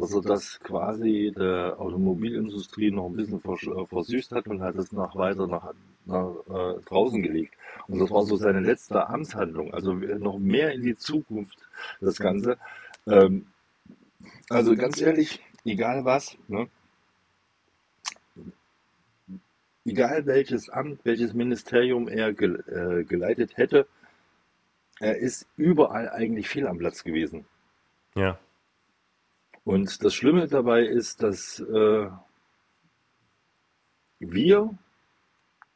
[0.00, 4.76] Dass er das quasi der Automobilindustrie noch ein bisschen vers äh, versüßt hat und hat
[4.76, 5.72] es nach weiter nach,
[6.06, 7.54] nach äh, draußen gelegt.
[7.86, 11.58] Und das war so seine letzte Amtshandlung, also noch mehr in die Zukunft
[12.00, 12.58] das Ganze.
[13.06, 13.46] Ähm,
[14.48, 16.68] also ganz ehrlich, egal was, ne?
[19.84, 23.86] egal welches Amt, welches Ministerium er gel äh, geleitet hätte,
[25.00, 27.46] er ist überall eigentlich fehl am Platz gewesen.
[28.14, 28.38] Ja.
[29.68, 32.08] Und das Schlimme dabei ist, dass äh,
[34.18, 34.70] wir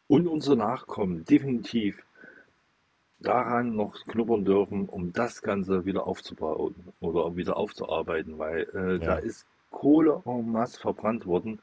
[0.09, 2.03] und unsere Nachkommen definitiv
[3.21, 8.99] daran noch knuppern dürfen, um das Ganze wieder aufzubauen oder wieder aufzuarbeiten, weil äh, Ja.
[8.99, 11.59] da ist Kohle en masse verbrannt worden.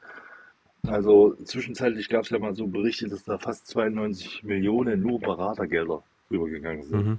[0.86, 6.04] Also zwischenzeitlich gab es ja mal so Berichte, dass da fast 92 Millionen nur Beratergelder
[6.30, 7.18] rübergegangen sind Mhm.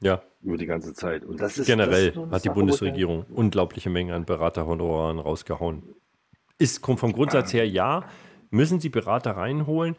[0.00, 1.24] Ja, über die ganze Zeit.
[1.24, 3.90] Und das ist das generell ist so eine hat die Sache, wo ich Bundesregierung unglaubliche
[3.90, 5.82] Mengen an Beraterhonoraren rausgehauen.
[6.58, 8.04] Ist vom Grundsatz her ja,
[8.50, 9.96] müssen sie Berater reinholen,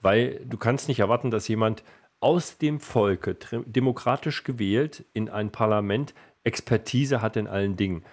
[0.00, 1.82] weil du kannst nicht erwarten, dass jemand
[2.20, 3.34] aus dem Volke,
[3.66, 8.04] demokratisch gewählt, in ein Parlament Expertise hat in allen Dingen.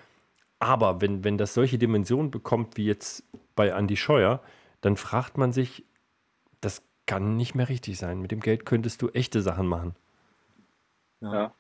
[0.59, 3.23] Aber wenn, wenn das solche Dimensionen bekommt wie jetzt
[3.55, 4.41] bei Andy Scheuer,
[4.81, 5.85] dann fragt man sich,
[6.61, 8.19] das kann nicht mehr richtig sein.
[8.21, 9.95] Mit dem Geld könntest du echte Sachen machen.
[11.21, 11.53] Ja,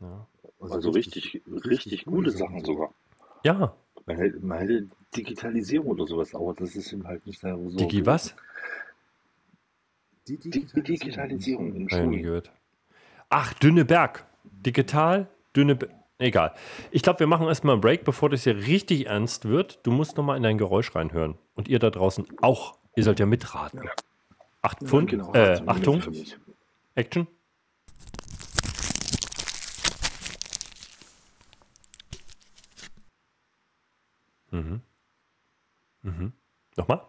[0.00, 0.26] Ja.
[0.60, 2.92] also richtig, richtig gute Sachen sogar.
[3.44, 3.74] Ja,
[4.06, 7.56] Man hätte Digitalisierung oder sowas, aber das ist ihm halt nicht so.
[7.70, 8.34] Digi was?
[10.28, 10.50] Die Die
[10.82, 12.22] Digitalisierung in Schulen.
[12.22, 12.50] gehört.
[13.28, 14.26] Ach, dünne Berg.
[14.44, 15.92] Digital, dünne Berg.
[16.18, 16.54] Egal.
[16.90, 19.80] Ich glaube, wir machen erstmal einen Break, bevor das hier richtig ernst wird.
[19.84, 21.38] Du musst nochmal in dein Geräusch reinhören.
[21.54, 22.78] Und ihr da draußen auch.
[22.94, 23.80] Ihr sollt ja mitraten.
[24.60, 25.08] Acht Pfund.
[25.10, 26.02] Genau, äh, Achtung.
[26.94, 27.26] Action.
[34.50, 34.80] Mhm.
[36.02, 36.32] Mhm.
[36.76, 37.06] Nochmal.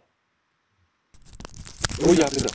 [2.03, 2.47] Oh ja, bitte.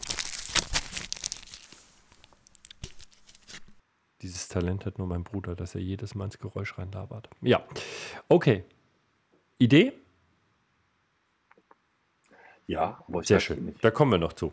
[4.23, 7.29] Dieses Talent hat nur mein Bruder, dass er jedes Mal ins Geräusch reinlabert.
[7.43, 7.65] Ja.
[8.29, 8.65] Okay.
[9.59, 9.93] Idee?
[12.67, 13.67] Ja, aber ich Sehr schön.
[13.67, 13.85] nicht.
[13.85, 14.53] Da kommen wir noch zu.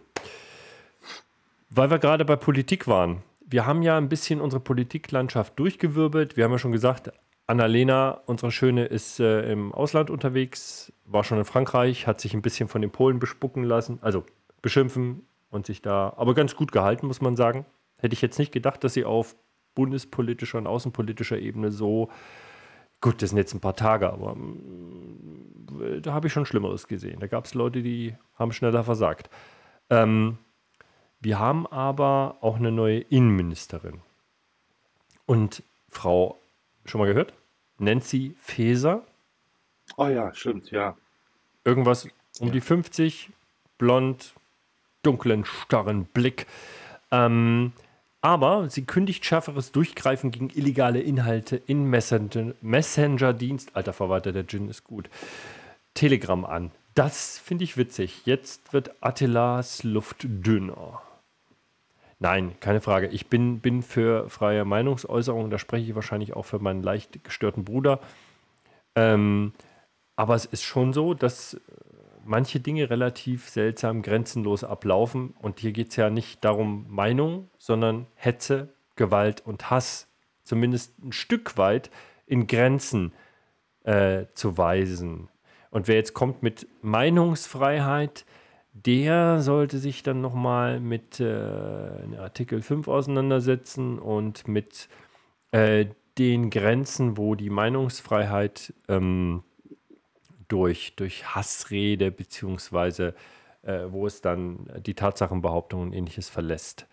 [1.69, 3.23] Weil wir gerade bei Politik waren.
[3.45, 6.37] Wir haben ja ein bisschen unsere Politiklandschaft durchgewirbelt.
[6.37, 7.11] Wir haben ja schon gesagt,
[7.45, 12.41] Annalena, unsere Schöne, ist äh, im Ausland unterwegs, war schon in Frankreich, hat sich ein
[12.41, 14.23] bisschen von den Polen bespucken lassen, also
[14.61, 17.65] beschimpfen und sich da, aber ganz gut gehalten, muss man sagen.
[17.99, 19.35] Hätte ich jetzt nicht gedacht, dass sie auf
[19.75, 22.09] bundespolitischer und außenpolitischer Ebene so,
[23.01, 27.19] gut, das sind jetzt ein paar Tage, aber mm, da habe ich schon Schlimmeres gesehen.
[27.19, 29.29] Da gab es Leute, die haben schneller versagt.
[29.89, 30.37] Ähm,
[31.19, 34.01] wir haben aber auch eine neue Innenministerin.
[35.25, 36.39] Und Frau,
[36.85, 37.33] schon mal gehört?
[37.79, 39.03] Nancy Faeser,
[39.97, 40.95] Oh ja, stimmt, ja.
[41.65, 42.07] irgendwas
[42.39, 43.29] um die 50,
[43.77, 44.33] blond,
[45.03, 46.47] dunklen, starren Blick.
[47.11, 47.73] Ähm,
[48.21, 53.75] aber sie kündigt schärferes Durchgreifen gegen illegale Inhalte in Messenger- Messenger-Dienst.
[53.75, 55.09] Alter Verwalter, der Gin ist gut.
[55.93, 56.71] Telegram an.
[56.95, 58.21] Das finde ich witzig.
[58.25, 61.01] Jetzt wird Attilas Luft dünner.
[62.23, 63.07] Nein, keine Frage.
[63.07, 65.49] Ich bin, bin für freie Meinungsäußerung.
[65.49, 67.99] Da spreche ich wahrscheinlich auch für meinen leicht gestörten Bruder.
[68.95, 69.51] Ähm,
[70.15, 71.59] aber es ist schon so, dass äh,
[72.23, 75.33] manche Dinge relativ seltsam grenzenlos ablaufen.
[75.41, 80.07] Und hier geht es ja nicht darum Meinung, sondern Hetze, Gewalt und Hass
[80.45, 81.91] zumindest ein Stück weit
[82.25, 83.11] in Grenzen
[83.83, 85.27] äh, zu weisen.
[85.71, 88.23] Und wer jetzt kommt mit Meinungsfreiheit,
[88.73, 91.25] der sollte sich dann nochmal mit äh,
[92.17, 94.89] Artikel 5 auseinandersetzen und mit
[95.51, 95.85] äh,
[96.17, 99.43] den Grenzen, wo die Meinungsfreiheit ähm,
[100.47, 103.15] durch, durch Hassrede beziehungsweise
[103.63, 106.87] äh, wo es dann die Tatsachenbehauptung und ähnliches verlässt,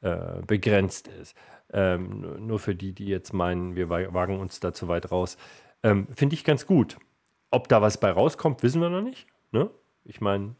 [0.00, 1.36] äh, begrenzt ist.
[1.72, 5.36] Ähm, nur- für die, die jetzt meinen, wir wa- wagen uns da zu weit raus.
[5.82, 6.96] Ähm, Finde ich ganz gut.
[7.50, 9.26] Ob da was bei rauskommt, wissen wir noch nicht.
[9.52, 9.70] Ne?
[10.04, 10.54] Ich meine,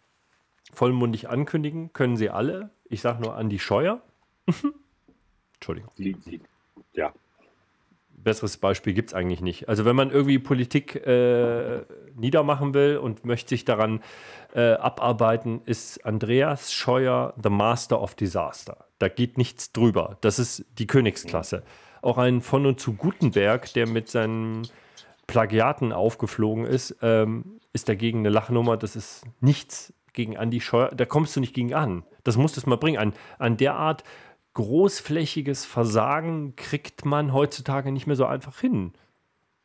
[0.73, 2.71] vollmundig ankündigen können sie alle.
[2.89, 4.03] Ich sage nur Andi Scheuer.
[5.55, 5.91] Entschuldigung.
[6.93, 7.13] Ja,
[8.27, 9.69] Besseres Beispiel gibt es eigentlich nicht.
[9.69, 11.83] Also wenn man irgendwie Politik äh,
[12.17, 14.01] niedermachen will und möchte sich daran
[14.53, 18.87] äh, abarbeiten, ist Andreas Scheuer the Master of Disaster.
[18.99, 20.19] Da geht nichts drüber.
[20.23, 21.63] Das ist die Königsklasse.
[22.03, 24.67] Auch ein von und zu Gutenberg, der mit seinen
[25.29, 28.77] Plagiaten aufgeflogen ist, ähm, ist dagegen eine Lachnummer.
[28.77, 30.89] Das ist nichts gegen Andi Scheuer.
[30.89, 32.03] Da kommst du nicht gegen an.
[32.25, 32.99] Das musst du mal bringen.
[32.99, 34.03] An, an derart
[34.55, 38.95] großflächiges Versagen kriegt man heutzutage nicht mehr so einfach hin.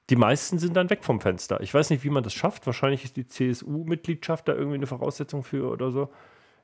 [0.09, 1.61] Die meisten sind dann weg vom Fenster.
[1.61, 2.65] Ich weiß nicht, wie man das schafft.
[2.65, 6.09] Wahrscheinlich ist die CSU-Mitgliedschaft da irgendwie eine Voraussetzung für oder so.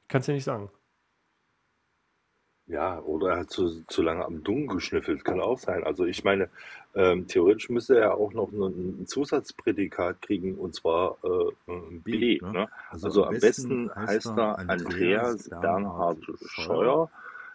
[0.10, 0.70] Kannst du nicht sagen.
[2.68, 5.86] Ja, oder er hat zu, zu lange am Dung geschnüffelt, kann auch sein.
[5.86, 6.50] Also ich meine,
[6.96, 12.40] ähm, theoretisch müsste er auch noch ein, ein Zusatzprädikat kriegen, und zwar äh, ein B.
[12.42, 12.52] ne?
[12.52, 12.68] Ne?
[12.90, 17.10] Also am besten heißt er Andreas Bernhard Scheuer,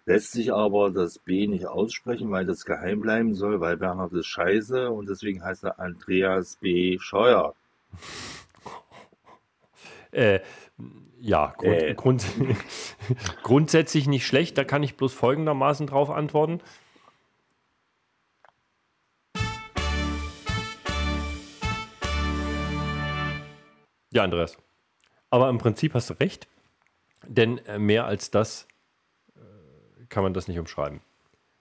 [0.07, 4.27] lässt sich aber das B nicht aussprechen, weil das geheim bleiben soll, weil Bernhard ist
[4.27, 6.98] scheiße und deswegen heißt er Andreas B.
[6.98, 7.55] Scheuer.
[10.11, 10.40] Äh,
[11.23, 11.95] ja, grund, Äh.
[11.95, 12.27] Grund,
[13.43, 14.59] grundsätzlich nicht schlecht.
[14.59, 16.61] Da kann ich bloß folgendermaßen drauf antworten.
[24.13, 24.59] Ja, Andreas.
[25.31, 26.47] Aber im Prinzip hast du recht,
[27.27, 28.67] denn äh, mehr als das
[29.37, 29.41] äh,
[30.09, 31.01] kann man das nicht umschreiben.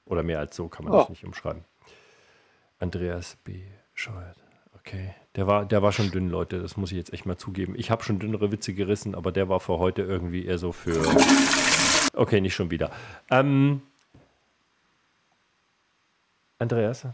[0.05, 1.09] Oder mehr als so kann man das Oh.
[1.11, 1.63] nicht umschreiben.
[2.79, 3.61] Andreas B.
[3.93, 4.40] Scheuert.
[4.83, 6.59] Okay, der war, der war schon dünn, Leute.
[6.59, 7.75] Das muss ich jetzt echt mal zugeben.
[7.77, 11.01] Ich habe schon dünnere Witze gerissen, aber der war für heute irgendwie eher so für.
[12.13, 12.91] Okay, nicht schon wieder.
[13.29, 13.81] Ähm,
[16.59, 17.07] Andreas?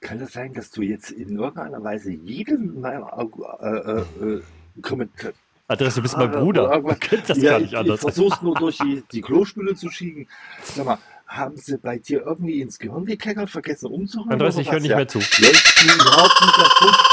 [0.00, 3.12] Kann das sein, dass du jetzt in irgendeiner Weise jedem meiner
[3.60, 4.42] äh, äh, äh,
[4.80, 5.32] Kommentar
[5.66, 6.96] Andreas, du bist mein Ah, Bruder.
[6.98, 7.96] kennst das ja, gar nicht ich, anders.
[7.96, 10.26] Ich versuch's nur durch die, die Klospüle zu schieben.
[10.62, 10.98] Sag mal,
[11.38, 14.32] haben sie bei dir irgendwie ins Gehirn gekleckert, vergessen umzuhören?
[14.32, 14.96] Andreas, ich höre nicht Ja.
[14.96, 15.18] mehr zu.
[15.18, 16.56] Überhaupt nicht?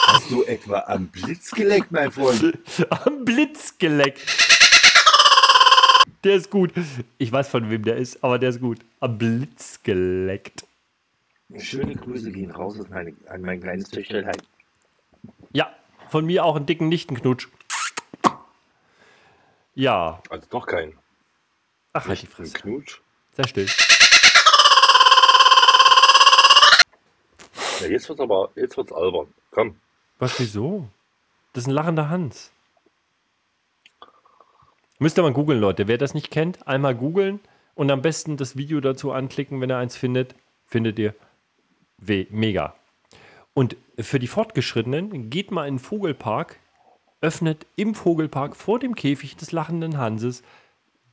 [0.08, 2.58] Hast du etwa am Blitz geleckt, mein Freund?
[3.06, 4.22] Am Blitz geleckt.
[6.24, 6.72] Der ist gut.
[7.18, 8.80] Ich weiß von wem der ist, aber der ist gut.
[9.00, 10.66] Am Blitz geleckt.
[11.58, 14.38] Schöne Grüße gehen raus an, meine, an mein kleines Töchterlein.
[15.54, 15.70] Ja,
[16.10, 17.48] von mir auch einen dicken Nichtenknutsch.
[19.76, 20.22] Ja.
[20.30, 20.94] Also doch kein.
[21.94, 22.54] Ach, halt die Ein Fresse.
[22.54, 23.00] Knutsch.
[23.36, 23.68] Sehr still.
[27.82, 29.28] Ja, jetzt wird's aber, jetzt wird's albern.
[29.52, 29.76] Komm.
[30.20, 30.88] Was, wieso?
[31.54, 32.52] Das ist ein lachender Hans.
[35.00, 35.88] Müsst ihr mal googeln, Leute.
[35.88, 37.40] Wer das nicht kennt, einmal googeln
[37.76, 40.36] und am besten das Video dazu anklicken, wenn ihr eins findet.
[40.68, 41.14] Findet ihr
[41.98, 42.76] we mega.
[43.54, 46.60] Und für die Fortgeschrittenen, geht mal in den Vogelpark,
[47.22, 50.44] öffnet im Vogelpark vor dem Käfig des lachenden Hanses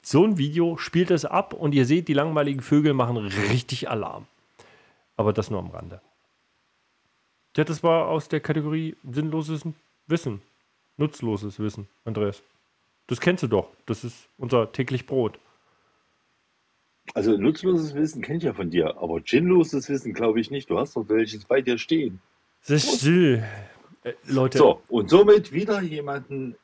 [0.03, 4.27] so ein Video, spielt es ab und ihr seht, die langweiligen Vögel machen richtig Alarm.
[5.16, 6.00] Aber das nur am Rande.
[7.57, 9.63] Ja, das war aus der Kategorie sinnloses
[10.07, 10.40] Wissen.
[10.96, 12.42] Nutzloses Wissen, Andreas.
[13.07, 13.69] Das kennst du doch.
[13.87, 15.38] Das ist unser täglich Brot.
[17.15, 20.71] Also nutzloses Wissen kenne ich ja von dir, aber ginloses Wissen glaube ich nicht.
[20.71, 22.21] Du hast doch welches bei dir stehen.
[22.67, 23.42] Das ist still.
[24.05, 26.57] Äh, Leute, So, und somit wieder jemanden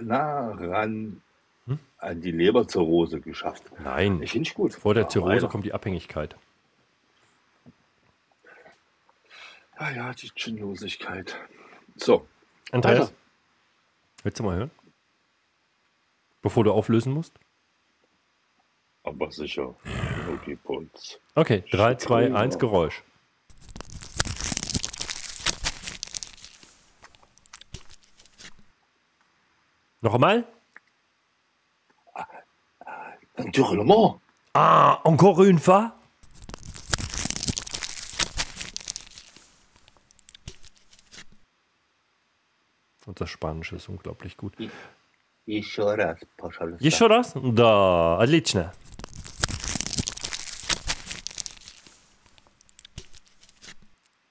[0.00, 1.20] nah ran
[1.66, 1.78] Hm?
[1.98, 3.64] an die Leberzirrhose geschafft.
[3.82, 4.20] nein.
[4.22, 4.74] Ich finde gut.
[4.74, 6.36] Vor der Zirrhose kommt die Abhängigkeit.
[9.84, 11.38] Ja, ja, die Ginlosigkeit.
[11.96, 12.26] So,
[12.72, 13.12] Andreas, Weiter.
[14.22, 14.70] willst du mal hören?
[16.40, 17.34] Bevor du auflösen musst?
[19.02, 19.74] Aber sicher.
[20.32, 21.20] Okay, Puls.
[21.34, 22.40] Okay, 3, 2, Schickeria.
[22.40, 23.02] 1, Geräusch.
[30.00, 30.46] Noch einmal?
[33.36, 34.22] Naturellement.
[34.54, 35.92] Ah, encore une fois?
[43.05, 44.53] Unser Spanisch ist unglaublich gut.
[45.45, 46.83] Еще раз, пожалуйста.
[46.83, 47.33] Еще раз?
[47.35, 48.71] Да, отлично.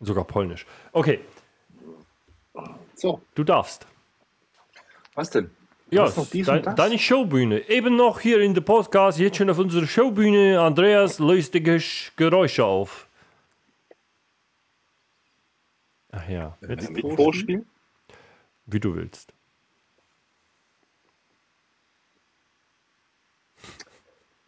[0.00, 0.66] Sogar polnisch.
[0.92, 1.20] Okay,
[2.94, 3.86] So, du darfst.
[5.14, 5.50] was denn?
[5.90, 6.74] Ja, Was noch dies dein, und das?
[6.74, 7.68] deine Showbühne.
[7.68, 10.61] Eben noch hier in der Podcast, jetzt schon auf unserer Showbühne.
[10.61, 13.09] Andreas löst die Gesch- Geräusche auf.
[16.12, 17.64] Ach ja, jetzt, Mit Vorspiel?
[18.66, 19.34] Wie du willst.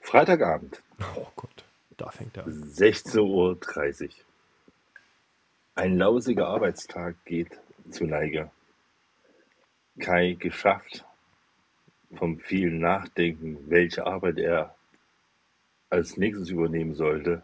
[0.01, 0.81] Freitagabend,
[1.15, 1.65] Oh Gott,
[1.97, 2.51] da fängt er an.
[2.51, 4.11] 16.30 Uhr.
[5.75, 7.59] Ein lausiger Arbeitstag geht
[7.91, 8.49] zu Neige.
[9.99, 11.03] Kai geschafft
[12.15, 14.75] vom vielen Nachdenken, welche Arbeit er
[15.89, 17.43] als nächstes übernehmen sollte,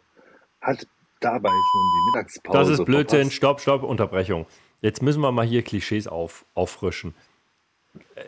[0.62, 0.88] hat
[1.20, 3.20] dabei schon die Mittagspause Das ist Blödsinn.
[3.20, 3.36] verpasst.
[3.36, 4.46] Stopp, stopp, Unterbrechung.
[4.82, 7.14] Jetzt müssen wir mal hier Klischees auf, auffrischen.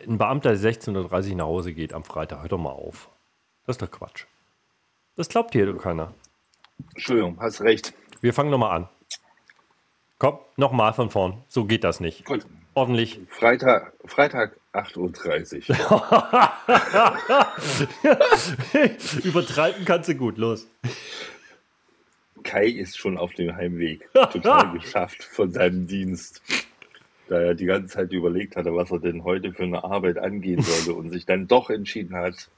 [0.06, 3.08] Ein Beamter, der 16.30 Uhr nach Hause geht am Freitag, hör doch mal auf.
[3.66, 4.26] Das ist doch Quatsch.
[5.16, 6.14] Das glaubt hier doch keiner.
[6.94, 7.92] Entschuldigung, hast recht.
[8.20, 8.88] Wir fangen nochmal an.
[10.18, 11.42] Komm, nochmal von vorn.
[11.48, 12.24] So geht das nicht.
[12.24, 12.46] Gut.
[12.74, 13.20] Ordentlich.
[13.28, 15.76] Freitag, Freitag 8.30 Uhr.
[19.24, 20.38] Übertreiben kannst du gut.
[20.38, 20.68] Los.
[22.44, 24.08] Kai ist schon auf dem Heimweg.
[24.32, 26.42] Total geschafft von seinem Dienst.
[27.28, 30.62] Da er die ganze Zeit überlegt hatte, was er denn heute für eine Arbeit angehen
[30.62, 32.50] sollte und sich dann doch entschieden hat.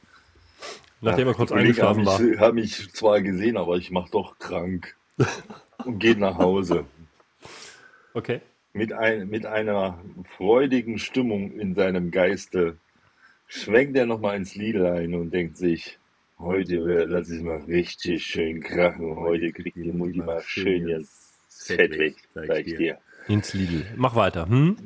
[1.01, 2.19] Nachdem er kurz eingeschlafen war.
[2.19, 4.97] haben mich, haben mich zwar gesehen, aber ich mache doch krank.
[5.85, 6.85] Und geht nach Hause.
[8.15, 8.41] Okay.
[8.73, 9.99] Mit, ein, mit einer
[10.37, 12.79] freudigen Stimmung in seinem Geiste
[13.47, 15.99] schwenkt er nochmal ins Lidl ein und denkt sich,
[16.39, 19.17] heute wird- lass ich mal richtig schön krachen.
[19.17, 22.99] Heute kriegt die Mutti mal schön jetzt Fett weg, sag ich dir.
[23.29, 23.85] Ins Lidl.
[23.97, 24.49] Mach weiter.
[24.49, 24.77] Hm?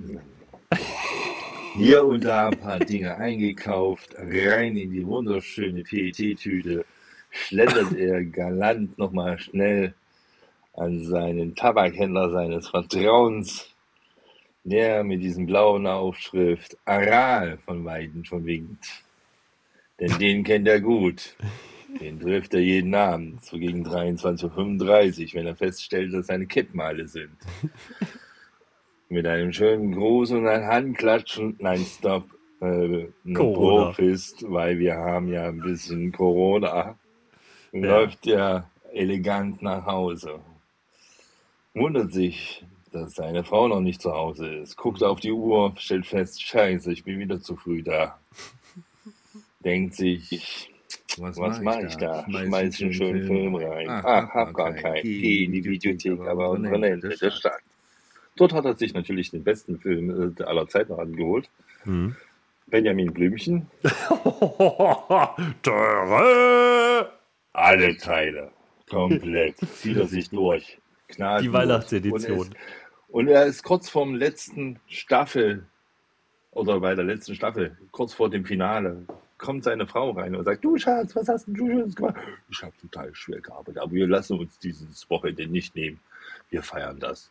[1.77, 6.85] Hier und da ein paar Dinge eingekauft, rein in die wunderschöne PET-Tüte,
[7.31, 9.95] schlendert er galant nochmal schnell
[10.75, 13.73] an seinen Tabakhändler seines Vertrauens,
[14.65, 19.03] der mit diesem blauen Aufschrift Aral von Weitem schon winkt.
[20.01, 21.37] Denn den kennt er gut.
[22.01, 26.81] Den trifft er jeden Abend, so gegen 23.35 Uhr, wenn er feststellt, dass seine Kippen
[26.81, 27.37] alle sind.
[29.09, 32.25] Mit einem schönen Gruß und ein Handklatschen, nein, stopp,
[32.61, 33.09] äh.
[33.25, 36.97] Brofist, weil wir haben ja ein bisschen Corona,
[37.73, 37.81] Ja.
[37.81, 40.39] läuft er elegant nach Hause.
[41.75, 44.77] Wundert sich, dass seine Frau noch nicht zu Hause ist.
[44.77, 48.19] Guckt auf die Uhr, stellt fest, scheiße, ich bin wieder zu früh da.
[49.65, 50.71] Denkt sich,
[51.19, 52.25] was, mache ich da?
[52.29, 53.89] Schmeiß einen schönen Film rein.
[53.89, 55.03] Ach, hab gar keinen.
[55.03, 57.61] Geh in die Videothek, aber unsere Ende der Stadt.
[58.37, 61.51] Dort hat er sich natürlich den besten Film äh, aller Zeiten angeholt.
[61.83, 62.17] Hm.
[62.69, 63.67] Benjamin Blümchen,
[65.63, 67.13] Töre!
[67.53, 68.53] alle Teile.
[68.89, 69.57] Komplett.
[69.75, 70.79] Zieht er sich durch.
[71.09, 71.43] Gnadenlos.
[71.43, 72.39] Die Weihnachtsedition.
[72.39, 72.57] Und,
[73.09, 75.67] und er ist kurz vorm letzten Staffel,
[76.53, 79.05] oder bei der letzten Staffel, kurz vor dem Finale,
[79.41, 82.17] kommt seine Frau rein und sagt, du Schatz, was hast denn du Schönes gemacht?
[82.51, 85.99] Ich habe total schwer gearbeitet, aber wir lassen uns dieses Wochenende nicht nehmen.
[86.51, 87.31] Wir feiern das.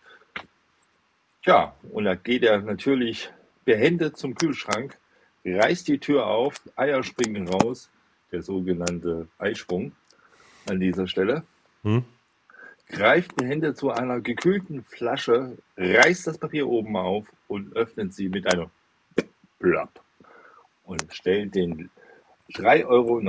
[1.43, 3.29] Tja, und da geht er natürlich
[3.63, 4.97] behende zum Kühlschrank,
[5.45, 7.89] reißt die Tür auf, Eier springen raus,
[8.31, 9.93] der sogenannte Eisprung
[10.67, 11.43] an dieser Stelle,
[11.83, 12.03] Hm?
[12.89, 18.51] greift behende zu einer gekühlten Flasche, reißt das Papier oben auf und öffnet sie mit
[18.51, 18.69] einem
[19.59, 20.01] Plapp
[20.83, 21.89] und stellt den
[22.53, 23.19] 3,99 Euro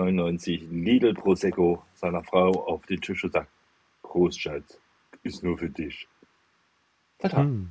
[0.70, 3.48] Lidl Prosecco seiner Frau auf den Tisch und sagt,
[4.02, 4.78] Prost, Schatz,
[5.22, 6.08] ist nur für dich.
[7.18, 7.38] Tada.
[7.38, 7.70] Hm.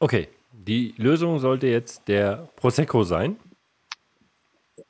[0.00, 3.36] Okay, die Lösung sollte jetzt der Prosecco sein.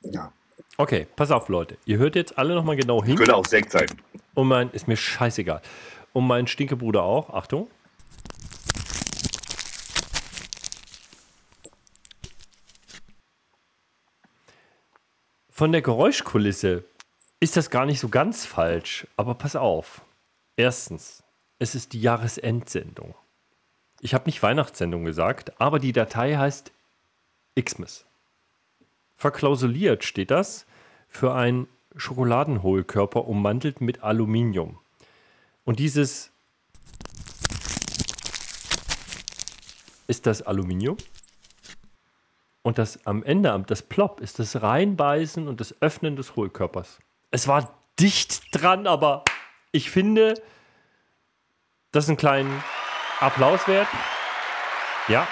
[0.01, 0.31] Ja.
[0.77, 1.77] Okay, pass auf, Leute.
[1.85, 3.15] Ihr hört jetzt alle nochmal genau hin.
[3.15, 3.87] Könnte auch Sekt sein.
[4.33, 5.61] Und mein, ist mir scheißegal.
[6.13, 7.31] Und mein Stinkebruder auch.
[7.31, 7.67] Achtung.
[15.59, 16.85] Von der Geräuschkulisse
[17.41, 19.99] ist das gar nicht so ganz falsch, aber pass auf.
[20.55, 21.21] Erstens,
[21.57, 23.13] es ist die Jahresendsendung.
[23.99, 26.71] Ich habe nicht Weihnachtssendung gesagt, aber die Datei heißt
[27.61, 28.05] Xmas.
[29.17, 30.65] Verklausuliert steht das
[31.09, 34.79] für ein Schokoladenhohlkörper ummantelt mit Aluminium.
[35.65, 36.31] Und dieses
[40.07, 40.95] ist das Aluminium.
[42.61, 46.99] Und das am Ende, das Plop, ist das Reinbeißen und das Öffnen des Hohlkörpers.
[47.31, 49.23] Es war dicht dran, aber
[49.71, 50.33] ich finde,
[51.91, 52.63] das ist einen kleinen
[53.19, 53.87] Applaus wert.
[55.07, 55.27] Ja.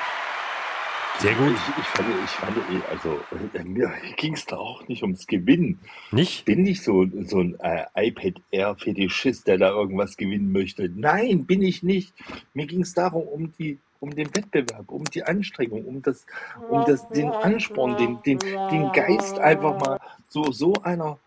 [1.19, 1.51] Sehr gut.
[1.51, 2.57] Ich, ich fand, ich fand,
[2.91, 3.19] also
[3.53, 5.79] äh, mir ging es da auch nicht ums Gewinnen.
[6.11, 6.45] Nicht?
[6.45, 10.89] Bin nicht so, so ein äh, iPad Air Fetischist, der da irgendwas gewinnen möchte.
[10.89, 12.13] Nein, bin ich nicht.
[12.53, 16.25] Mir ging es darum, um die, um den Wettbewerb, um die Anstrengung, um das,
[16.69, 21.17] um das, den Ansporn, den, den, den Geist einfach mal so, so einer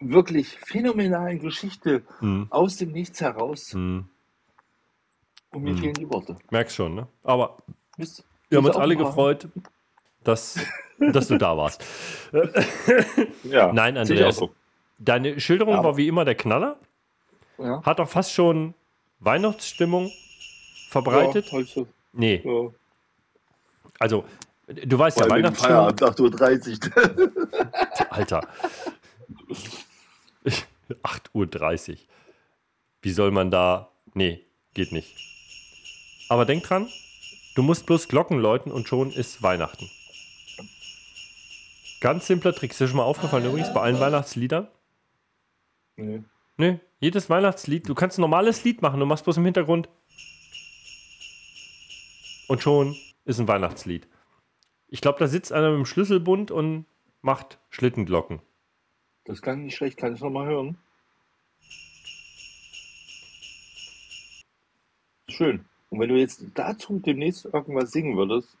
[0.00, 2.46] wirklich phänomenalen Geschichte Hm.
[2.50, 3.72] aus dem Nichts heraus.
[3.72, 4.08] Hm.
[5.52, 5.78] Und mir Hm.
[5.78, 6.36] fehlen die Worte.
[6.50, 7.06] Merkst schon, ne?
[7.22, 7.58] Aber
[7.96, 9.48] Wisst- wir haben uns alle mal- gefreut,
[10.24, 10.58] dass,
[10.98, 11.84] dass du da warst.
[13.44, 14.36] Ja, Nein, Andreas.
[14.36, 14.50] so.
[14.98, 15.84] Deine Schilderung Ja.
[15.84, 16.78] war wie immer der Knaller.
[17.58, 17.82] Ja.
[17.84, 18.74] Hat auch fast schon
[19.20, 20.10] Weihnachtsstimmung
[21.02, 21.50] verbreitet.
[21.52, 21.86] Ja, so.
[22.12, 22.70] Nee, Ja.
[23.98, 24.24] also
[24.66, 25.98] du weißt ja, Vor dem Weihnachtsstimmung.
[25.98, 28.10] Feierabend, 8.30 Uhr.
[28.10, 28.48] Alter.
[31.02, 31.96] 8.30 Uhr.
[33.02, 33.90] Wie soll man da.
[34.14, 35.14] Nee, geht nicht.
[36.28, 36.88] Aber denk dran,
[37.54, 39.90] du musst bloß Glocken läuten und schon ist Weihnachten.
[42.00, 42.70] Ganz simpler Trick.
[42.72, 44.68] Ist dir schon mal aufgefallen übrigens bei allen Weihnachtsliedern?
[45.96, 46.22] Nee.
[46.56, 49.88] Nee, jedes Weihnachtslied, du kannst ein normales Lied machen, du machst bloß im Hintergrund.
[52.48, 54.06] Und schon ist ein Weihnachtslied.
[54.88, 56.86] Ich glaube, da sitzt einer mit dem Schlüsselbund und
[57.22, 58.40] macht Schlittenglocken.
[59.24, 60.76] Das klang nicht schlecht, kann ich noch mal hören?
[65.28, 65.64] Schön.
[65.90, 68.56] Und wenn du jetzt dazu demnächst irgendwas singen würdest,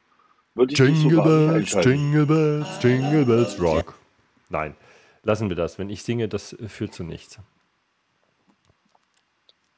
[0.54, 1.72] würde ich Jingle Bells.
[1.84, 3.98] Jingle Bells, Jingle Bells Rock.
[4.48, 4.74] Nein,
[5.22, 5.78] lassen wir das.
[5.78, 7.38] Wenn ich singe, das führt zu nichts.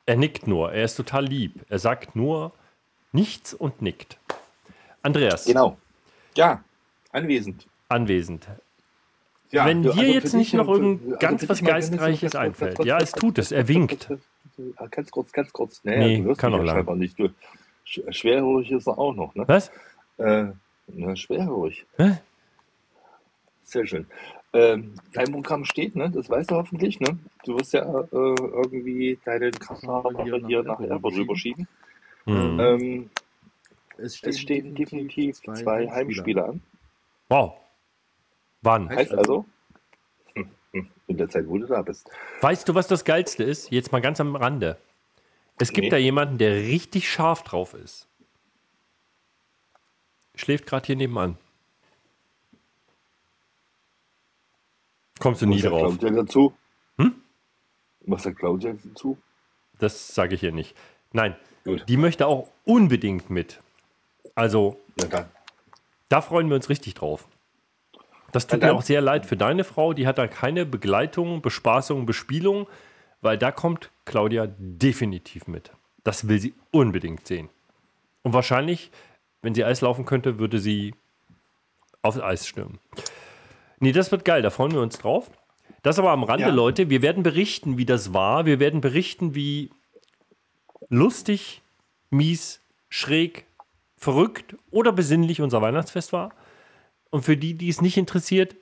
[0.04, 0.72] Er nickt nur.
[0.72, 1.64] Er ist total lieb.
[1.68, 2.52] Er sagt nur
[3.16, 4.18] nichts und nickt.
[5.02, 5.76] Andreas, Genau.
[6.36, 6.62] Ja,
[7.12, 7.66] anwesend.
[7.88, 8.46] anwesend.
[9.50, 12.84] Ja, Wenn du- dir also jetzt nicht noch irgend also ganz was Geistreiches einfällt.
[12.84, 13.52] Ja, es tut es.
[13.52, 14.08] Er winkt.
[14.90, 15.80] ganz kurz, Ganz kurz.
[15.84, 16.98] Naja, Nee, du hörst kann ja lang.
[16.98, 17.18] nicht.
[17.18, 17.28] Du,
[17.84, 19.44] schwerhörig ist er auch noch, ne?
[19.46, 19.70] Was?
[20.18, 20.46] Äh,
[20.88, 21.86] na, schwerhörig.
[21.96, 22.18] Hä?
[23.64, 24.06] Sehr schön.
[24.52, 26.10] Ähm, dein Programm steht, ne?
[26.10, 27.18] Das weißt du hoffentlich, ne?
[27.44, 31.68] Du wirst ja äh, irgendwie deinen Kamera hier hier nach Erfurt rüberschieben.
[32.26, 32.58] Rüberschieben.
[32.58, 32.60] Hm.
[32.60, 33.10] Ähm,
[33.98, 36.62] Es es stehen definitiv zwei Heimspiele an.
[37.28, 37.54] Wow.
[38.62, 38.88] Wann?
[38.90, 39.46] Heißt also,
[40.72, 42.10] in der Zeit, wo du da bist.
[42.40, 43.70] Weißt du, was das Geilste ist?
[43.70, 44.76] Jetzt mal ganz am Rande.
[45.58, 45.90] Es gibt Nee.
[45.90, 48.06] da jemanden, der richtig scharf drauf ist.
[50.34, 51.38] Schläft gerade hier nebenan.
[55.18, 55.98] Kommst du nie Was sagt drauf.
[55.98, 56.52] Claudia dazu?
[56.98, 57.14] Hm?
[58.00, 59.16] Was sagt Claudia dazu?
[59.78, 60.76] Das sage ich hier nicht.
[61.16, 61.84] Nein, Gut.
[61.88, 63.60] die möchte auch unbedingt mit.
[64.34, 65.24] Also, dann.
[66.10, 67.26] da freuen wir uns richtig drauf.
[68.32, 69.94] Das tut mir auch sehr leid für deine Frau.
[69.94, 72.66] Die hat da keine Begleitung, Bespaßung, Bespielung,
[73.22, 75.72] weil da kommt Claudia definitiv mit.
[76.04, 77.48] Das will sie unbedingt sehen.
[78.22, 78.90] Und wahrscheinlich,
[79.40, 80.94] wenn sie Eis laufen könnte, würde sie
[82.02, 82.78] aufs Eis stürmen.
[83.80, 85.30] Nee, das wird geil, da freuen wir uns drauf.
[85.82, 86.52] Das aber am Rande, Ja.
[86.52, 86.90] Leute.
[86.90, 88.44] Wir werden berichten, wie das war.
[88.44, 89.70] Wir werden berichten, wie
[90.88, 91.62] lustig,
[92.10, 93.46] mies, schräg,
[93.96, 96.32] verrückt oder besinnlich unser Weihnachtsfest war.
[97.10, 98.56] Und für die, die es nicht interessiert,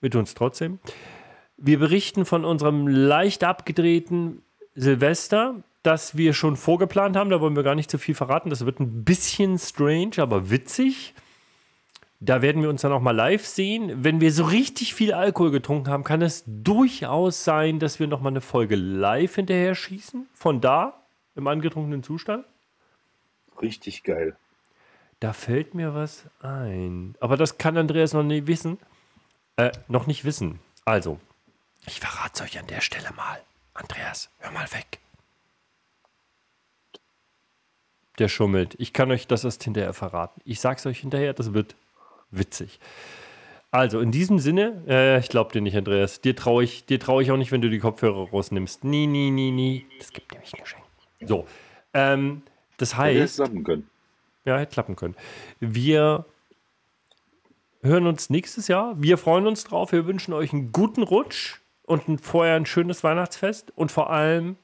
[0.00, 0.78] wir tun es trotzdem.
[1.56, 4.42] Wir berichten von unserem leicht abgedrehten
[4.74, 7.30] Silvester, das wir schon vorgeplant haben.
[7.30, 8.50] Da wollen wir gar nicht zu viel verraten.
[8.50, 11.14] Das wird ein bisschen strange, aber witzig.
[12.20, 14.04] Da werden wir uns dann auch mal live sehen.
[14.04, 18.20] Wenn wir so richtig viel Alkohol getrunken haben, kann es durchaus sein, dass wir noch
[18.20, 20.26] mal eine Folge live hinterher schießen.
[20.32, 21.05] Von da,
[21.36, 22.44] im angetrunkenen Zustand.
[23.60, 24.36] Richtig geil.
[25.20, 27.14] Da fällt mir was ein.
[27.20, 28.78] Aber das kann Andreas noch nicht wissen.
[29.56, 30.60] Äh, noch nicht wissen.
[30.84, 31.18] Also,
[31.86, 33.40] ich verrate es euch an der Stelle mal.
[33.72, 34.98] Andreas, hör mal weg.
[38.18, 38.74] Der schummelt.
[38.78, 40.40] Ich kann euch das erst hinterher verraten.
[40.44, 41.76] Ich sag's euch hinterher, das wird
[42.30, 42.80] witzig.
[43.70, 46.20] Also, in diesem Sinne, äh, ich glaube dir nicht, Andreas.
[46.20, 48.84] Dir traue ich, dir trau ich auch nicht, wenn du die Kopfhörer rausnimmst.
[48.84, 49.86] Nie, nie, nie, nie.
[49.98, 50.85] Das gibt nämlich ein Geschenk.
[51.24, 51.46] So.
[51.94, 52.42] Ähm,
[52.76, 53.36] das Hätte heißt.
[53.36, 53.90] klappen können.
[54.44, 55.16] Ja, hätte klappen können.
[55.60, 56.24] Wir
[57.82, 59.00] hören uns nächstes Jahr.
[59.00, 59.92] Wir freuen uns drauf.
[59.92, 63.72] Wir wünschen euch einen guten Rutsch und ein, vorher ein schönes Weihnachtsfest.
[63.76, 64.56] Und vor allem,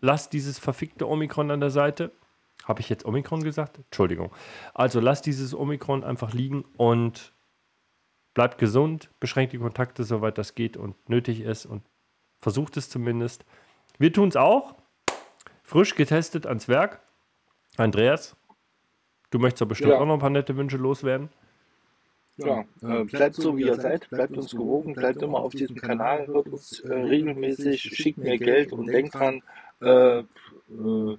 [0.00, 2.12] lasst dieses verfickte Omikron an der Seite.
[2.64, 3.78] Habe ich jetzt Omikron gesagt?
[3.78, 4.32] Entschuldigung.
[4.72, 7.32] Also lasst dieses Omikron einfach liegen und
[8.32, 11.82] bleibt gesund, beschränkt die Kontakte, soweit das geht und nötig ist und
[12.40, 13.44] versucht es zumindest.
[13.98, 14.74] Wir tun es auch.
[15.74, 17.00] Frisch getestet ans Werk.
[17.76, 18.36] Andreas,
[19.30, 19.98] du möchtest doch bestimmt Ja.
[19.98, 21.30] auch noch ein paar nette Wünsche loswerden.
[22.36, 26.28] Ja, äh, bleibt so, wie ihr seid, bleibt uns gewogen, bleibt immer auf diesem Kanal,
[26.28, 29.42] hört uns äh, regelmäßig, schickt mir Geld und denkt dran,
[29.82, 31.18] äh, äh,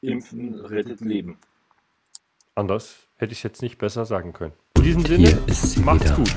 [0.00, 1.36] Impfen rettet Leben.
[2.54, 4.54] Anders hätte ich es jetzt nicht besser sagen können.
[4.78, 6.16] In diesem Sinne, Hier ist sie macht's wieder.
[6.16, 6.34] gut.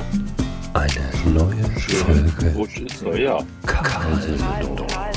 [0.74, 3.48] Eine neue Folge Rutsch ins neue Jahr.
[3.66, 4.38] Karl Karl,
[4.88, 5.09] Karl,